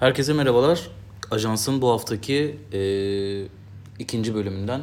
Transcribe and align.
Herkese 0.00 0.32
merhabalar. 0.32 0.90
Ajansın 1.30 1.82
bu 1.82 1.90
haftaki 1.90 2.58
e, 2.72 2.80
ikinci 3.98 4.34
bölümünden 4.34 4.80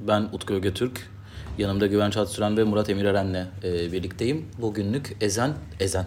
ben 0.00 0.28
Utku 0.32 0.54
Ögetürk. 0.54 1.10
Yanımda 1.58 1.86
Güvenç 1.86 2.16
Atsüren 2.16 2.56
ve 2.56 2.64
Murat 2.64 2.90
Emir 2.90 3.04
Eren'le 3.04 3.46
e, 3.64 3.92
birlikteyim. 3.92 4.46
Bugünlük 4.58 5.16
Ezen, 5.20 5.54
Ezen. 5.80 6.06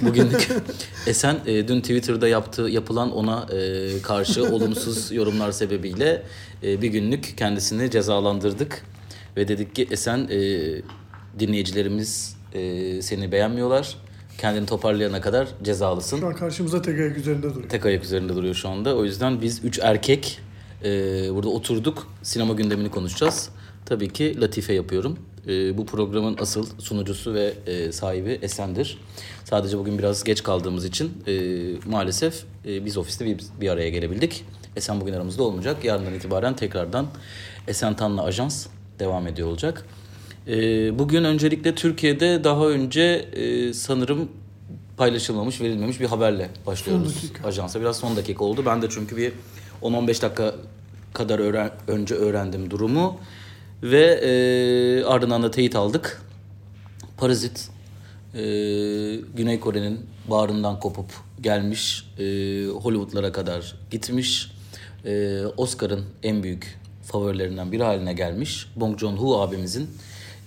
Bugünlük 0.00 0.48
Esen 1.06 1.36
e, 1.46 1.68
dün 1.68 1.80
Twitter'da 1.80 2.28
yaptığı 2.28 2.62
yapılan 2.62 3.12
ona 3.12 3.46
e, 3.52 4.02
karşı 4.02 4.44
olumsuz 4.54 5.12
yorumlar 5.12 5.52
sebebiyle 5.52 6.22
e, 6.62 6.82
bir 6.82 6.88
günlük 6.88 7.38
kendisini 7.38 7.90
cezalandırdık. 7.90 8.84
Ve 9.36 9.48
dedik 9.48 9.74
ki 9.74 9.88
Esen 9.90 10.28
e, 10.30 10.38
dinleyicilerimiz 11.38 12.36
e, 12.52 13.02
seni 13.02 13.32
beğenmiyorlar. 13.32 14.07
Kendini 14.38 14.66
toparlayana 14.66 15.20
kadar 15.20 15.48
cezalısın. 15.62 16.20
Şu 16.20 16.26
an 16.26 16.34
karşımıza 16.34 16.82
tek 16.82 16.98
ayak 16.98 17.16
üzerinde 17.16 17.54
duruyor. 17.54 17.68
Tek 17.68 17.86
ayak 17.86 18.04
üzerinde 18.04 18.34
duruyor 18.34 18.54
şu 18.54 18.68
anda. 18.68 18.96
O 18.96 19.04
yüzden 19.04 19.42
biz 19.42 19.64
üç 19.64 19.78
erkek 19.82 20.40
e, 20.84 20.88
burada 21.34 21.48
oturduk. 21.48 22.06
Sinema 22.22 22.54
gündemini 22.54 22.90
konuşacağız. 22.90 23.48
Tabii 23.86 24.08
ki 24.08 24.40
Latife 24.40 24.72
yapıyorum. 24.72 25.18
E, 25.48 25.78
bu 25.78 25.86
programın 25.86 26.36
asıl 26.40 26.66
sunucusu 26.78 27.34
ve 27.34 27.54
e, 27.66 27.92
sahibi 27.92 28.38
Esen'dir. 28.42 28.98
Sadece 29.44 29.78
bugün 29.78 29.98
biraz 29.98 30.24
geç 30.24 30.42
kaldığımız 30.42 30.84
için 30.84 31.12
e, 31.26 31.32
maalesef 31.86 32.44
e, 32.66 32.84
biz 32.84 32.96
ofiste 32.96 33.24
bir, 33.24 33.38
bir 33.60 33.68
araya 33.68 33.88
gelebildik. 33.88 34.44
Esen 34.76 35.00
bugün 35.00 35.12
aramızda 35.12 35.42
olmayacak. 35.42 35.84
Yarından 35.84 36.14
itibaren 36.14 36.56
tekrardan 36.56 37.06
Esen 37.68 37.96
Tan'la 37.96 38.22
Ajans 38.24 38.66
devam 38.98 39.26
ediyor 39.26 39.48
olacak. 39.48 39.86
E, 40.46 40.98
bugün 40.98 41.24
öncelikle 41.24 41.74
Türkiye'de 41.74 42.44
daha 42.44 42.66
önce 42.66 43.02
e, 43.32 43.72
sanırım 43.72 44.28
paylaşılmamış, 44.96 45.60
verilmemiş 45.60 46.00
bir 46.00 46.06
haberle 46.06 46.50
başlıyoruz 46.66 47.24
ajansa. 47.44 47.80
Biraz 47.80 47.96
son 47.98 48.16
dakika 48.16 48.44
oldu. 48.44 48.62
Ben 48.66 48.82
de 48.82 48.86
çünkü 48.90 49.16
bir 49.16 49.32
10-15 49.82 50.22
dakika 50.22 50.54
kadar 51.14 51.38
öğren- 51.38 51.72
önce 51.88 52.14
öğrendim 52.14 52.70
durumu. 52.70 53.20
Ve 53.82 54.04
e, 54.04 55.04
ardından 55.04 55.42
da 55.42 55.50
teyit 55.50 55.76
aldık. 55.76 56.22
Parazit 57.16 57.68
e, 58.34 58.40
Güney 59.36 59.60
Kore'nin 59.60 60.00
bağrından 60.30 60.80
kopup 60.80 61.06
gelmiş. 61.40 62.04
E, 62.18 62.22
Hollywood'lara 62.66 63.32
kadar 63.32 63.74
gitmiş. 63.90 64.50
E, 65.04 65.40
Oscar'ın 65.56 66.04
en 66.22 66.42
büyük 66.42 66.78
favorilerinden 67.04 67.72
biri 67.72 67.82
haline 67.82 68.12
gelmiş. 68.12 68.66
Bong 68.76 68.98
Joon-ho 68.98 69.40
abimizin 69.40 69.90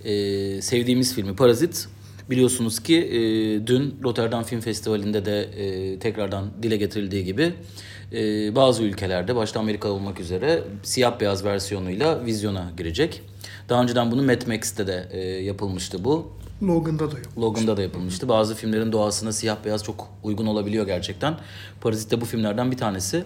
e, 0.05 0.61
sevdiğimiz 0.61 1.16
filmi 1.16 1.35
Parazit. 1.35 1.88
Biliyorsunuz 2.30 2.80
ki 2.80 2.97
e, 2.97 3.19
dün 3.67 3.99
Rotterdam 4.03 4.44
Film 4.44 4.61
Festivali'nde 4.61 5.25
de 5.25 5.41
e, 5.41 5.99
tekrardan 5.99 6.45
dile 6.63 6.77
getirildiği 6.77 7.25
gibi 7.25 7.53
e, 8.13 8.55
bazı 8.55 8.83
ülkelerde 8.83 9.35
başta 9.35 9.59
Amerika 9.59 9.89
olmak 9.89 10.19
üzere 10.19 10.63
siyah 10.83 11.19
beyaz 11.19 11.45
versiyonuyla 11.45 12.25
vizyona 12.25 12.72
girecek. 12.77 13.22
Daha 13.69 13.83
önceden 13.83 14.11
bunu 14.11 14.23
Mad 14.23 14.47
Max'te 14.47 14.88
de 14.88 15.07
e, 15.11 15.19
yapılmıştı 15.19 16.03
bu. 16.03 16.31
Logan'da 16.63 17.11
da 17.11 17.17
yok. 17.17 17.27
Logan'da 17.38 17.77
da 17.77 17.81
yapılmıştı. 17.81 18.29
Bazı 18.29 18.55
filmlerin 18.55 18.91
doğasına 18.91 19.31
siyah 19.31 19.57
beyaz 19.66 19.83
çok 19.83 20.07
uygun 20.23 20.45
olabiliyor 20.45 20.85
gerçekten. 20.85 21.38
Parazit 21.81 22.11
de 22.11 22.22
bu 22.22 22.25
filmlerden 22.25 22.72
bir 22.72 22.77
tanesi. 22.77 23.23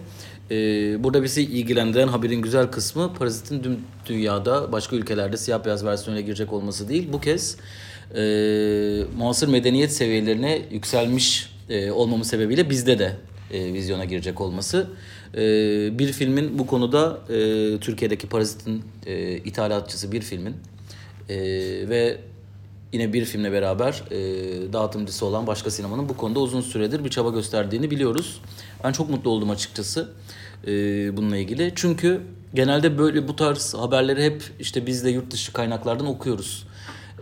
Ee, 0.50 1.04
burada 1.04 1.22
bizi 1.22 1.42
ilgilendiren 1.42 2.08
haberin 2.08 2.42
güzel 2.42 2.66
kısmı 2.66 3.14
Parazit'in 3.14 3.62
tüm 3.62 3.78
dünyada 4.06 4.72
başka 4.72 4.96
ülkelerde 4.96 5.36
siyah 5.36 5.64
beyaz 5.64 5.84
versiyonuyla 5.84 6.26
girecek 6.26 6.52
olması 6.52 6.88
değil. 6.88 7.08
Bu 7.12 7.20
kez 7.20 7.56
e, 8.14 8.20
muasır 9.16 9.48
medeniyet 9.48 9.92
seviyelerine 9.92 10.62
yükselmiş 10.70 11.50
e, 11.68 11.90
olmamız 11.90 12.28
sebebiyle 12.28 12.70
bizde 12.70 12.98
de 12.98 13.16
e, 13.52 13.72
vizyona 13.72 14.04
girecek 14.04 14.40
olması. 14.40 14.86
E, 15.34 15.38
bir 15.98 16.12
filmin 16.12 16.58
bu 16.58 16.66
konuda 16.66 17.18
e, 17.28 17.78
Türkiye'deki 17.80 18.28
Parazit'in 18.28 18.84
e, 19.06 19.36
ithalatçısı 19.36 20.12
bir 20.12 20.20
filmin 20.20 20.54
e, 21.28 21.36
ve 21.88 22.18
yine 22.92 23.12
bir 23.12 23.24
filmle 23.24 23.52
beraber 23.52 24.02
e, 24.10 24.18
dağıtımcısı 24.72 25.26
olan 25.26 25.46
başka 25.46 25.70
sinemanın 25.70 26.08
bu 26.08 26.16
konuda 26.16 26.40
uzun 26.40 26.60
süredir 26.60 27.04
bir 27.04 27.10
çaba 27.10 27.30
gösterdiğini 27.30 27.90
biliyoruz. 27.90 28.40
Ben 28.84 28.92
çok 28.92 29.10
mutlu 29.10 29.30
oldum 29.30 29.50
açıkçası 29.50 30.08
e, 30.66 31.16
bununla 31.16 31.36
ilgili. 31.36 31.72
Çünkü 31.74 32.20
genelde 32.54 32.98
böyle 32.98 33.28
bu 33.28 33.36
tarz 33.36 33.74
haberleri 33.74 34.24
hep 34.24 34.42
işte 34.60 34.86
biz 34.86 35.04
de 35.04 35.10
yurt 35.10 35.30
dışı 35.30 35.52
kaynaklardan 35.52 36.06
okuyoruz. 36.06 36.66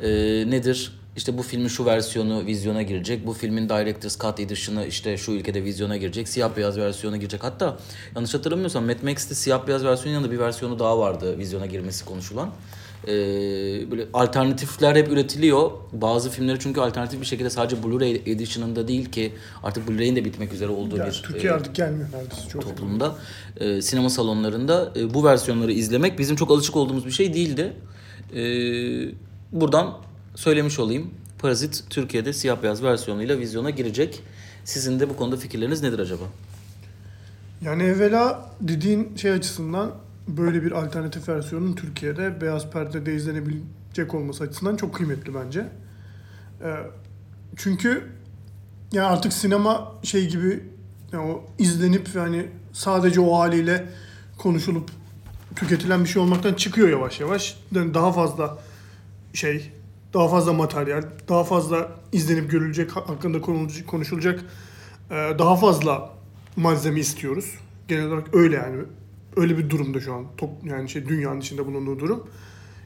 E, 0.03 0.10
nedir? 0.50 0.93
İşte 1.16 1.38
bu 1.38 1.43
filmin 1.43 1.69
şu 1.69 1.87
versiyonu 1.87 2.47
vizyona 2.47 2.82
girecek. 2.82 3.27
Bu 3.27 3.32
filmin 3.32 3.69
Director's 3.69 4.19
Cut 4.19 4.41
Edition'ı 4.41 4.87
işte 4.87 5.16
şu 5.16 5.32
ülkede 5.32 5.65
vizyona 5.65 5.97
girecek. 5.97 6.28
Siyah 6.28 6.56
beyaz 6.56 6.78
versiyona 6.78 7.16
girecek. 7.16 7.44
Hatta 7.44 7.78
yanlış 8.15 8.34
hatırlamıyorsam 8.34 8.84
Mad 8.84 9.03
Max'te 9.03 9.34
siyah 9.34 9.66
beyaz 9.66 9.84
versiyonun 9.84 10.15
yanında 10.15 10.32
bir 10.32 10.38
versiyonu 10.38 10.78
daha 10.78 10.99
vardı 10.99 11.38
vizyona 11.38 11.66
girmesi 11.66 12.05
konuşulan. 12.05 12.50
Ee, 13.09 13.91
böyle 13.91 14.06
alternatifler 14.12 14.97
hep 14.97 15.09
üretiliyor. 15.09 15.70
Bazı 15.92 16.31
filmleri 16.31 16.59
çünkü 16.60 16.81
alternatif 16.81 17.20
bir 17.20 17.26
şekilde 17.26 17.50
sadece 17.50 17.76
Blu-ray 17.76 18.31
Edition'ında 18.31 18.88
değil 18.88 19.10
ki 19.10 19.32
artık 19.62 19.88
Blu-ray'in 19.88 20.16
de 20.16 20.25
bitmek 20.25 20.53
üzere 20.53 20.70
olduğu 20.70 20.97
Yani 20.97 21.09
bir 21.09 21.22
Türkiye 21.22 21.53
e, 21.53 21.54
artık 21.54 21.75
gelmiyor 21.75 22.09
neredeyse 22.12 22.48
çok. 22.48 22.62
toplumda 22.62 23.16
e, 23.56 23.82
sinema 23.82 24.10
salonlarında 24.10 24.93
e, 24.97 25.14
bu 25.14 25.25
versiyonları 25.25 25.72
izlemek 25.72 26.19
bizim 26.19 26.37
çok 26.37 26.50
alışık 26.50 26.76
olduğumuz 26.76 27.06
bir 27.06 27.10
şey 27.10 27.34
değildi. 27.34 27.72
E, 28.34 28.43
buradan 29.53 29.94
söylemiş 30.34 30.78
olayım. 30.78 31.10
Parazit 31.38 31.84
Türkiye'de 31.91 32.32
siyah 32.32 32.62
beyaz 32.62 32.82
versiyonuyla 32.82 33.38
vizyona 33.38 33.70
girecek. 33.70 34.20
Sizin 34.64 35.00
de 35.00 35.10
bu 35.10 35.16
konuda 35.16 35.37
fikirleriniz 35.37 35.82
nedir 35.82 35.98
acaba? 35.98 36.25
Yani 37.62 37.82
evvela 37.82 38.50
dediğin 38.60 39.16
şey 39.16 39.31
açısından 39.31 39.91
böyle 40.29 40.62
bir 40.62 40.73
alternatif 40.73 41.29
versiyonun 41.29 41.73
Türkiye'de 41.73 42.41
beyaz 42.41 42.71
perdede 42.71 43.15
izlenebilecek 43.15 44.15
olması 44.15 44.45
açısından 44.45 44.77
çok 44.77 44.95
kıymetli 44.95 45.35
bence. 45.35 45.67
Ee, 46.62 46.75
çünkü 47.57 48.09
yani 48.93 49.07
artık 49.07 49.33
sinema 49.33 49.93
şey 50.03 50.29
gibi 50.29 50.65
yani 51.12 51.33
o 51.33 51.45
izlenip 51.59 52.09
yani 52.15 52.47
sadece 52.73 53.21
o 53.21 53.39
haliyle 53.39 53.89
konuşulup 54.39 54.91
tüketilen 55.57 56.05
bir 56.05 56.09
şey 56.09 56.23
olmaktan 56.23 56.55
çıkıyor 56.55 56.89
yavaş 56.89 57.21
yavaş. 57.21 57.61
Yani 57.73 57.95
daha 57.95 58.12
fazla 58.12 58.59
şey, 59.33 59.73
daha 60.15 60.29
fazla 60.29 60.53
materyal, 60.53 61.03
daha 61.29 61.45
fazla 61.45 61.91
izlenip 62.12 62.51
görülecek, 62.51 62.91
hakkında 62.93 63.41
konuşulacak 63.87 64.41
e, 65.11 65.15
daha 65.15 65.56
fazla 65.56 66.11
malzeme 66.56 67.01
istiyoruz. 67.01 67.59
Genel 67.89 68.06
olarak 68.06 68.35
öyle 68.35 68.56
yani. 68.56 68.83
Öyle 69.37 69.59
bir 69.59 69.71
durumda 69.71 70.00
şu 70.00 70.15
an. 70.15 70.25
Top, 70.37 70.50
yani 70.65 70.89
şey 70.89 71.09
dünyanın 71.09 71.41
içinde 71.41 71.67
bulunduğu 71.67 71.99
durum. 71.99 72.27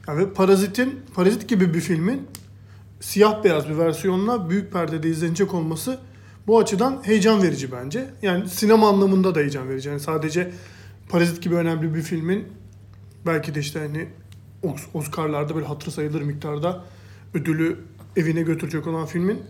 Yani 0.07 0.19
ve 0.19 0.33
Parazit'in, 0.33 0.99
Parazit 1.15 1.47
gibi 1.49 1.73
bir 1.73 1.81
filmin 1.81 2.27
siyah 2.99 3.43
beyaz 3.43 3.69
bir 3.69 3.77
versiyonla 3.77 4.49
büyük 4.49 4.73
perdede 4.73 5.09
izlenecek 5.09 5.53
olması 5.53 5.99
bu 6.47 6.59
açıdan 6.59 7.01
heyecan 7.03 7.43
verici 7.43 7.71
bence. 7.71 8.09
Yani 8.21 8.49
sinema 8.49 8.89
anlamında 8.89 9.35
da 9.35 9.39
heyecan 9.39 9.69
verici. 9.69 9.89
Yani 9.89 9.99
sadece 9.99 10.51
Parazit 11.09 11.41
gibi 11.41 11.55
önemli 11.55 11.95
bir 11.95 12.01
filmin 12.01 12.47
belki 13.25 13.55
de 13.55 13.59
işte 13.59 13.79
hani 13.79 14.07
Os- 14.63 14.87
Oscar'larda 14.93 15.55
böyle 15.55 15.65
hatırı 15.65 15.91
sayılır 15.91 16.21
miktarda 16.21 16.85
ödülü 17.33 17.77
evine 18.17 18.41
götürecek 18.41 18.87
olan 18.87 19.05
filmin 19.05 19.41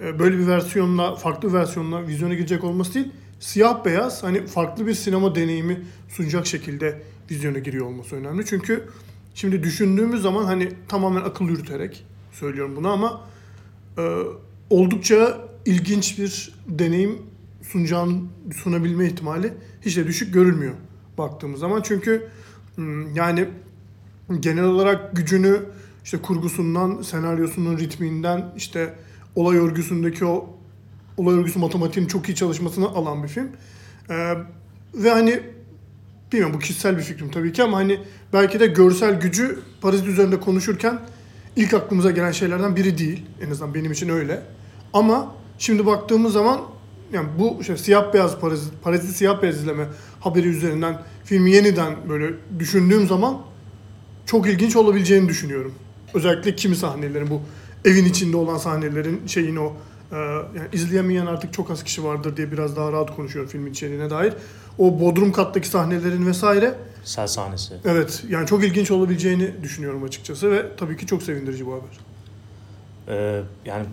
e, 0.00 0.18
böyle 0.18 0.38
bir 0.38 0.46
versiyonla, 0.46 1.14
farklı 1.14 1.48
bir 1.48 1.54
versiyonla 1.54 2.06
vizyona 2.06 2.34
girecek 2.34 2.64
olması 2.64 2.94
değil, 2.94 3.12
siyah 3.40 3.84
beyaz 3.84 4.22
hani 4.22 4.46
farklı 4.46 4.86
bir 4.86 4.94
sinema 4.94 5.34
deneyimi 5.34 5.82
sunacak 6.08 6.46
şekilde 6.46 7.02
vizyona 7.30 7.58
giriyor 7.58 7.86
olması 7.86 8.16
önemli. 8.16 8.46
Çünkü 8.46 8.88
şimdi 9.34 9.62
düşündüğümüz 9.62 10.22
zaman 10.22 10.44
hani 10.44 10.68
tamamen 10.88 11.20
akıl 11.20 11.48
yürüterek 11.48 12.06
söylüyorum 12.32 12.76
bunu 12.76 12.88
ama 12.88 13.20
e, 13.98 14.22
oldukça 14.70 15.48
ilginç 15.66 16.18
bir 16.18 16.54
deneyim 16.68 17.18
sunacağını 17.62 18.20
sunabilme 18.56 19.06
ihtimali 19.06 19.52
hiç 19.82 19.96
de 19.96 20.06
düşük 20.06 20.34
görülmüyor 20.34 20.74
baktığımız 21.18 21.60
zaman. 21.60 21.82
Çünkü 21.82 22.28
hmm, 22.74 23.14
yani 23.14 23.48
genel 24.40 24.64
olarak 24.64 25.16
gücünü 25.16 25.62
işte 26.04 26.18
kurgusundan, 26.18 27.02
senaryosunun 27.02 27.78
ritminden, 27.78 28.52
işte 28.56 28.94
olay 29.34 29.56
örgüsündeki 29.56 30.24
o 30.24 30.55
olay 31.16 31.34
örgüsü 31.34 31.58
matematiğin 31.58 32.06
çok 32.06 32.28
iyi 32.28 32.34
çalışmasını 32.34 32.88
alan 32.88 33.22
bir 33.22 33.28
film. 33.28 33.48
Ee, 34.10 34.34
ve 34.94 35.10
hani 35.10 35.40
bilmiyorum 36.32 36.54
bu 36.54 36.58
kişisel 36.58 36.98
bir 36.98 37.02
fikrim 37.02 37.30
tabii 37.30 37.52
ki 37.52 37.62
ama 37.62 37.76
hani 37.76 38.00
belki 38.32 38.60
de 38.60 38.66
görsel 38.66 39.20
gücü 39.20 39.58
Parazit 39.80 40.06
üzerinde 40.06 40.40
konuşurken 40.40 41.00
ilk 41.56 41.74
aklımıza 41.74 42.10
gelen 42.10 42.32
şeylerden 42.32 42.76
biri 42.76 42.98
değil. 42.98 43.26
En 43.46 43.50
azından 43.50 43.74
benim 43.74 43.92
için 43.92 44.08
öyle. 44.08 44.42
Ama 44.92 45.34
şimdi 45.58 45.86
baktığımız 45.86 46.32
zaman 46.32 46.60
yani 47.12 47.28
bu 47.38 47.56
işte 47.60 47.76
siyah 47.76 48.14
beyaz 48.14 48.38
parazit, 48.40 48.82
parazit 48.82 49.16
siyah 49.16 49.42
beyaz 49.42 49.56
izleme 49.56 49.86
haberi 50.20 50.48
üzerinden 50.48 51.02
filmi 51.24 51.50
yeniden 51.50 51.94
böyle 52.08 52.34
düşündüğüm 52.58 53.06
zaman 53.06 53.42
çok 54.26 54.48
ilginç 54.48 54.76
olabileceğini 54.76 55.28
düşünüyorum. 55.28 55.74
Özellikle 56.14 56.56
kimi 56.56 56.76
sahnelerin 56.76 57.30
bu 57.30 57.42
evin 57.84 58.04
içinde 58.04 58.36
olan 58.36 58.58
sahnelerin 58.58 59.26
şeyin 59.26 59.56
o 59.56 59.72
Ee, 60.12 60.16
yani 60.16 60.68
izleyemeyen 60.72 61.26
artık 61.26 61.52
çok 61.52 61.70
az 61.70 61.84
kişi 61.84 62.04
vardır 62.04 62.36
diye 62.36 62.52
biraz 62.52 62.76
daha 62.76 62.92
rahat 62.92 63.16
konuşuyorum 63.16 63.50
filmin 63.50 63.70
içeriğine 63.70 64.10
dair. 64.10 64.34
O 64.78 65.00
Bodrum 65.00 65.32
kattaki 65.32 65.68
sahnelerin 65.68 66.26
vesaire 66.26 66.74
Sel 67.04 67.26
sahnesi. 67.26 67.74
evet 67.84 68.24
yani 68.28 68.46
çok 68.46 68.64
ilginç 68.64 68.90
olabileceğini 68.90 69.50
düşünüyorum 69.62 70.04
açıkçası 70.04 70.50
ve 70.50 70.76
tabii 70.76 70.96
ki 70.96 71.06
çok 71.06 71.22
sevindirici 71.22 71.66
bu 71.66 71.72
haber. 71.72 71.98
Ee, 73.08 73.42
yani 73.64 73.86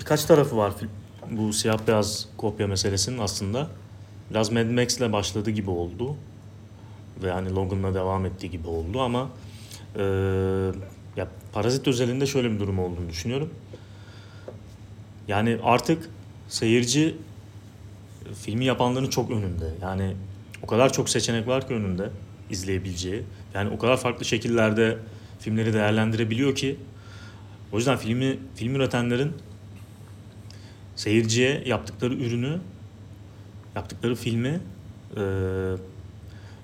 birkaç 0.00 0.24
tarafı 0.24 0.56
var 0.56 0.70
fil- 0.80 1.36
bu 1.38 1.52
siyah 1.52 1.78
beyaz 1.86 2.28
kopya 2.36 2.66
meselesinin 2.66 3.18
aslında. 3.18 3.68
Biraz 4.30 4.52
Mad 4.52 4.66
Max'le 4.70 5.12
başladı 5.12 5.50
gibi 5.50 5.70
oldu. 5.70 6.16
Ve 7.22 7.30
hani 7.32 7.54
Logan'la 7.54 7.94
devam 7.94 8.26
ettiği 8.26 8.50
gibi 8.50 8.68
oldu 8.68 9.00
ama 9.00 9.28
e, 9.96 10.02
ya 11.16 11.28
Parazit 11.52 11.88
özelinde 11.88 12.26
şöyle 12.26 12.50
bir 12.50 12.58
durum 12.60 12.78
olduğunu 12.78 13.08
düşünüyorum. 13.08 13.50
Yani 15.28 15.58
artık 15.62 16.10
seyirci 16.48 17.16
filmi 18.34 18.64
yapanların 18.64 19.10
çok 19.10 19.30
önünde. 19.30 19.64
Yani 19.82 20.14
o 20.62 20.66
kadar 20.66 20.92
çok 20.92 21.08
seçenek 21.10 21.46
var 21.46 21.68
ki 21.68 21.74
önünde 21.74 22.10
izleyebileceği. 22.50 23.22
Yani 23.54 23.70
o 23.70 23.78
kadar 23.78 23.96
farklı 23.96 24.24
şekillerde 24.24 24.98
filmleri 25.40 25.72
değerlendirebiliyor 25.72 26.54
ki 26.54 26.76
o 27.72 27.76
yüzden 27.76 27.96
filmi 27.96 28.38
film 28.54 28.74
üretenlerin 28.74 29.32
seyirciye 30.96 31.62
yaptıkları 31.66 32.14
ürünü, 32.14 32.58
yaptıkları 33.76 34.14
filmi 34.14 34.60
e, 35.16 35.22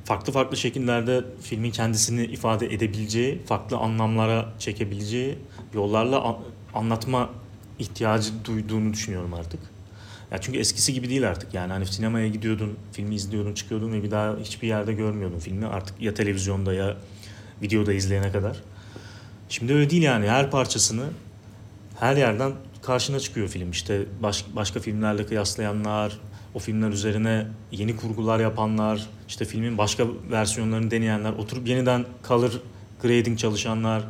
farklı 0.05 0.33
farklı 0.33 0.57
şekillerde 0.57 1.25
filmin 1.41 1.71
kendisini 1.71 2.25
ifade 2.25 2.67
edebileceği, 2.75 3.43
farklı 3.47 3.77
anlamlara 3.77 4.53
çekebileceği 4.59 5.39
yollarla 5.75 6.23
an- 6.23 6.39
anlatma 6.75 7.31
ihtiyacı 7.79 8.31
duyduğunu 8.45 8.93
düşünüyorum 8.93 9.35
artık. 9.35 9.61
Ya 10.31 10.41
çünkü 10.41 10.59
eskisi 10.59 10.93
gibi 10.93 11.09
değil 11.09 11.29
artık. 11.29 11.55
Yani 11.55 11.73
hani 11.73 11.87
sinemaya 11.87 12.29
gidiyordun, 12.29 12.77
filmi 12.93 13.15
izliyordun, 13.15 13.55
çıkıyordun 13.55 13.93
ve 13.93 14.03
bir 14.03 14.11
daha 14.11 14.37
hiçbir 14.37 14.69
yerde 14.69 14.93
görmüyordun 14.93 15.39
filmi. 15.39 15.67
Artık 15.67 16.01
ya 16.01 16.15
televizyonda 16.15 16.75
ya 16.75 16.97
videoda 17.63 17.93
izleyene 17.93 18.33
kadar. 18.33 18.57
Şimdi 19.49 19.75
öyle 19.75 19.91
değil 19.91 20.03
yani. 20.03 20.29
Her 20.29 20.51
parçasını 20.51 21.05
her 22.01 22.17
yerden 22.17 22.53
karşına 22.83 23.21
çıkıyor 23.21 23.49
film. 23.49 23.71
İşte 23.71 24.03
baş, 24.23 24.45
başka 24.57 24.81
filmlerle 24.81 25.27
kıyaslayanlar, 25.27 26.19
o 26.55 26.59
filmler 26.59 26.89
üzerine 26.89 27.47
yeni 27.73 27.97
kurgular 27.97 28.41
yapanlar, 28.41 29.07
işte 29.29 29.45
filmin 29.45 29.79
başka 29.79 30.07
versiyonlarını 30.31 30.91
deneyenler, 30.91 31.33
oturup 31.33 31.69
yeniden 31.69 32.05
color 32.29 32.61
grading 33.03 33.39
çalışanlar, 33.39 34.03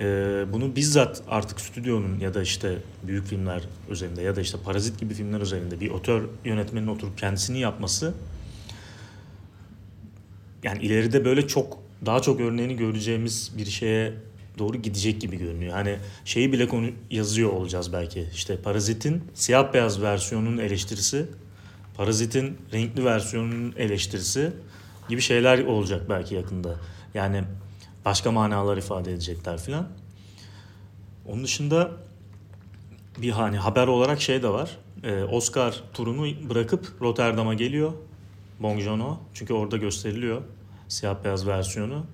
ee, 0.00 0.44
bunu 0.52 0.76
bizzat 0.76 1.22
artık 1.28 1.60
stüdyonun 1.60 2.18
ya 2.20 2.34
da 2.34 2.42
işte 2.42 2.78
büyük 3.06 3.26
filmler 3.26 3.62
üzerinde 3.90 4.22
ya 4.22 4.36
da 4.36 4.40
işte 4.40 4.58
Parazit 4.64 5.00
gibi 5.00 5.14
filmler 5.14 5.40
üzerinde 5.40 5.80
bir 5.80 5.90
otör 5.90 6.22
yönetmenin 6.44 6.86
oturup 6.86 7.18
kendisini 7.18 7.60
yapması 7.60 8.14
yani 10.62 10.82
ileride 10.82 11.24
böyle 11.24 11.46
çok 11.48 11.78
daha 12.06 12.22
çok 12.22 12.40
örneğini 12.40 12.76
göreceğimiz 12.76 13.52
bir 13.58 13.66
şeye 13.66 14.12
doğru 14.58 14.76
gidecek 14.76 15.20
gibi 15.20 15.38
görünüyor. 15.38 15.72
Hani 15.72 15.96
şeyi 16.24 16.52
bile 16.52 16.68
konu 16.68 16.90
yazıyor 17.10 17.52
olacağız 17.52 17.92
belki. 17.92 18.26
İşte 18.34 18.56
Parazit'in 18.56 19.22
siyah 19.34 19.72
beyaz 19.72 20.02
versiyonunun 20.02 20.58
eleştirisi, 20.58 21.26
Parazit'in 21.96 22.58
renkli 22.72 23.04
versiyonunun 23.04 23.74
eleştirisi 23.76 24.52
gibi 25.08 25.20
şeyler 25.20 25.64
olacak 25.64 26.10
belki 26.10 26.34
yakında. 26.34 26.76
Yani 27.14 27.44
başka 28.08 28.32
manalar 28.32 28.76
ifade 28.76 29.12
edecekler 29.12 29.58
filan. 29.58 29.88
Onun 31.26 31.44
dışında 31.44 31.90
bir 33.18 33.30
hani 33.30 33.56
haber 33.56 33.86
olarak 33.86 34.20
şey 34.20 34.42
de 34.42 34.48
var. 34.48 34.78
Ee, 35.04 35.22
Oscar 35.22 35.82
turunu 35.94 36.26
bırakıp 36.50 36.92
Rotterdam'a 37.00 37.54
geliyor. 37.54 37.92
Bong 38.60 38.80
Joon-ho. 38.80 39.18
Çünkü 39.34 39.54
orada 39.54 39.76
gösteriliyor 39.76 40.42
siyah 40.88 41.24
beyaz 41.24 41.46
versiyonu. 41.46 42.06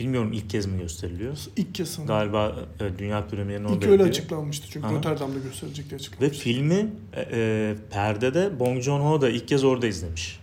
Bilmiyorum 0.00 0.32
ilk 0.32 0.50
kez 0.50 0.66
mi 0.66 0.78
gösteriliyor? 0.78 1.38
İlk 1.56 1.74
kez 1.74 1.88
sanırım. 1.88 2.08
Galiba 2.08 2.56
e, 2.80 2.98
dünya 2.98 3.26
premierini 3.26 3.66
orada 3.66 3.76
İlk 3.84 3.92
öyle 3.92 4.02
açıklanmıştı 4.02 4.66
çünkü 4.70 4.86
Aha. 4.86 4.94
Rotterdam'da 4.94 5.38
gösterecek 5.38 5.84
diye 5.90 5.92
Ve 5.92 6.00
açıklanmıştı. 6.00 6.44
filmi 6.44 6.90
e, 7.12 7.26
e, 7.32 7.74
perdede 7.90 8.60
Bong 8.60 8.82
Joon-ho 8.82 9.20
da 9.20 9.28
ilk 9.28 9.48
kez 9.48 9.64
orada 9.64 9.86
izlemiş. 9.86 10.40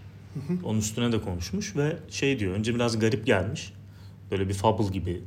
Onun 0.64 0.80
üstüne 0.80 1.12
de 1.12 1.22
konuşmuş 1.22 1.76
ve 1.76 1.96
şey 2.10 2.40
diyor 2.40 2.54
önce 2.54 2.76
biraz 2.76 3.00
garip 3.00 3.26
gelmiş. 3.26 3.74
Böyle 4.34 4.50
bir 4.50 4.54
fable 4.54 4.88
gibi 4.88 5.24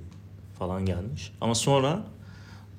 falan 0.59 0.87
gelmiş. 0.87 1.33
Ama 1.41 1.55
sonra 1.55 2.03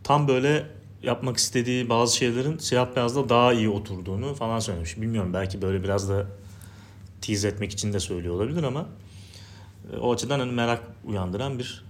tam 0.03 0.27
böyle 0.27 0.67
yapmak 1.03 1.37
istediği 1.37 1.89
bazı 1.89 2.17
şeylerin 2.17 2.57
siyah 2.57 2.95
beyazda 2.95 3.29
daha 3.29 3.53
iyi 3.53 3.69
oturduğunu 3.69 4.33
falan 4.35 4.59
söylemiş. 4.59 5.01
Bilmiyorum 5.01 5.33
belki 5.33 5.61
böyle 5.61 5.83
biraz 5.83 6.09
da 6.09 6.27
tease 7.21 7.47
etmek 7.47 7.71
için 7.71 7.93
de 7.93 7.99
söylüyor 7.99 8.35
olabilir 8.35 8.63
ama 8.63 8.85
e, 9.93 9.97
o 9.97 10.13
açıdan 10.13 10.39
hani 10.39 10.51
merak 10.51 10.81
uyandıran 11.05 11.59
bir 11.59 11.83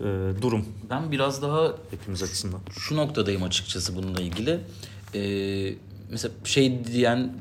e, 0.00 0.04
durum 0.42 0.64
Ben 0.90 1.12
biraz 1.12 1.42
daha 1.42 1.72
hepimiz 1.90 2.22
açısından. 2.22 2.60
şu 2.78 2.96
noktadayım 2.96 3.42
açıkçası 3.42 3.96
bununla 3.96 4.20
ilgili. 4.20 4.60
Ee, 5.14 5.74
mesela 6.10 6.34
şey 6.44 6.84
diyen 6.84 7.32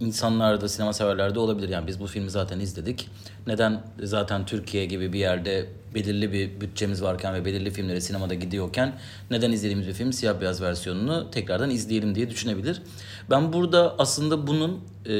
insanlar 0.00 0.60
da 0.60 0.68
sinema 0.68 0.92
severler 0.92 1.34
de 1.34 1.38
olabilir. 1.38 1.68
Yani 1.68 1.86
biz 1.86 2.00
bu 2.00 2.06
filmi 2.06 2.30
zaten 2.30 2.60
izledik. 2.60 3.08
Neden 3.46 3.82
zaten 4.02 4.46
Türkiye 4.46 4.86
gibi 4.86 5.12
bir 5.12 5.18
yerde 5.18 5.66
belirli 5.94 6.32
bir 6.32 6.60
bütçemiz 6.60 7.02
varken 7.02 7.34
ve 7.34 7.44
belirli 7.44 7.70
filmlere 7.70 8.00
sinemada 8.00 8.34
gidiyorken 8.34 8.98
neden 9.30 9.52
izlediğimiz 9.52 9.86
bir 9.86 9.92
film 9.92 10.12
siyah 10.12 10.40
beyaz 10.40 10.62
versiyonunu 10.62 11.30
tekrardan 11.30 11.70
izleyelim 11.70 12.14
diye 12.14 12.30
düşünebilir. 12.30 12.82
Ben 13.30 13.52
burada 13.52 13.94
aslında 13.98 14.46
bunun 14.46 14.80
e, 15.08 15.14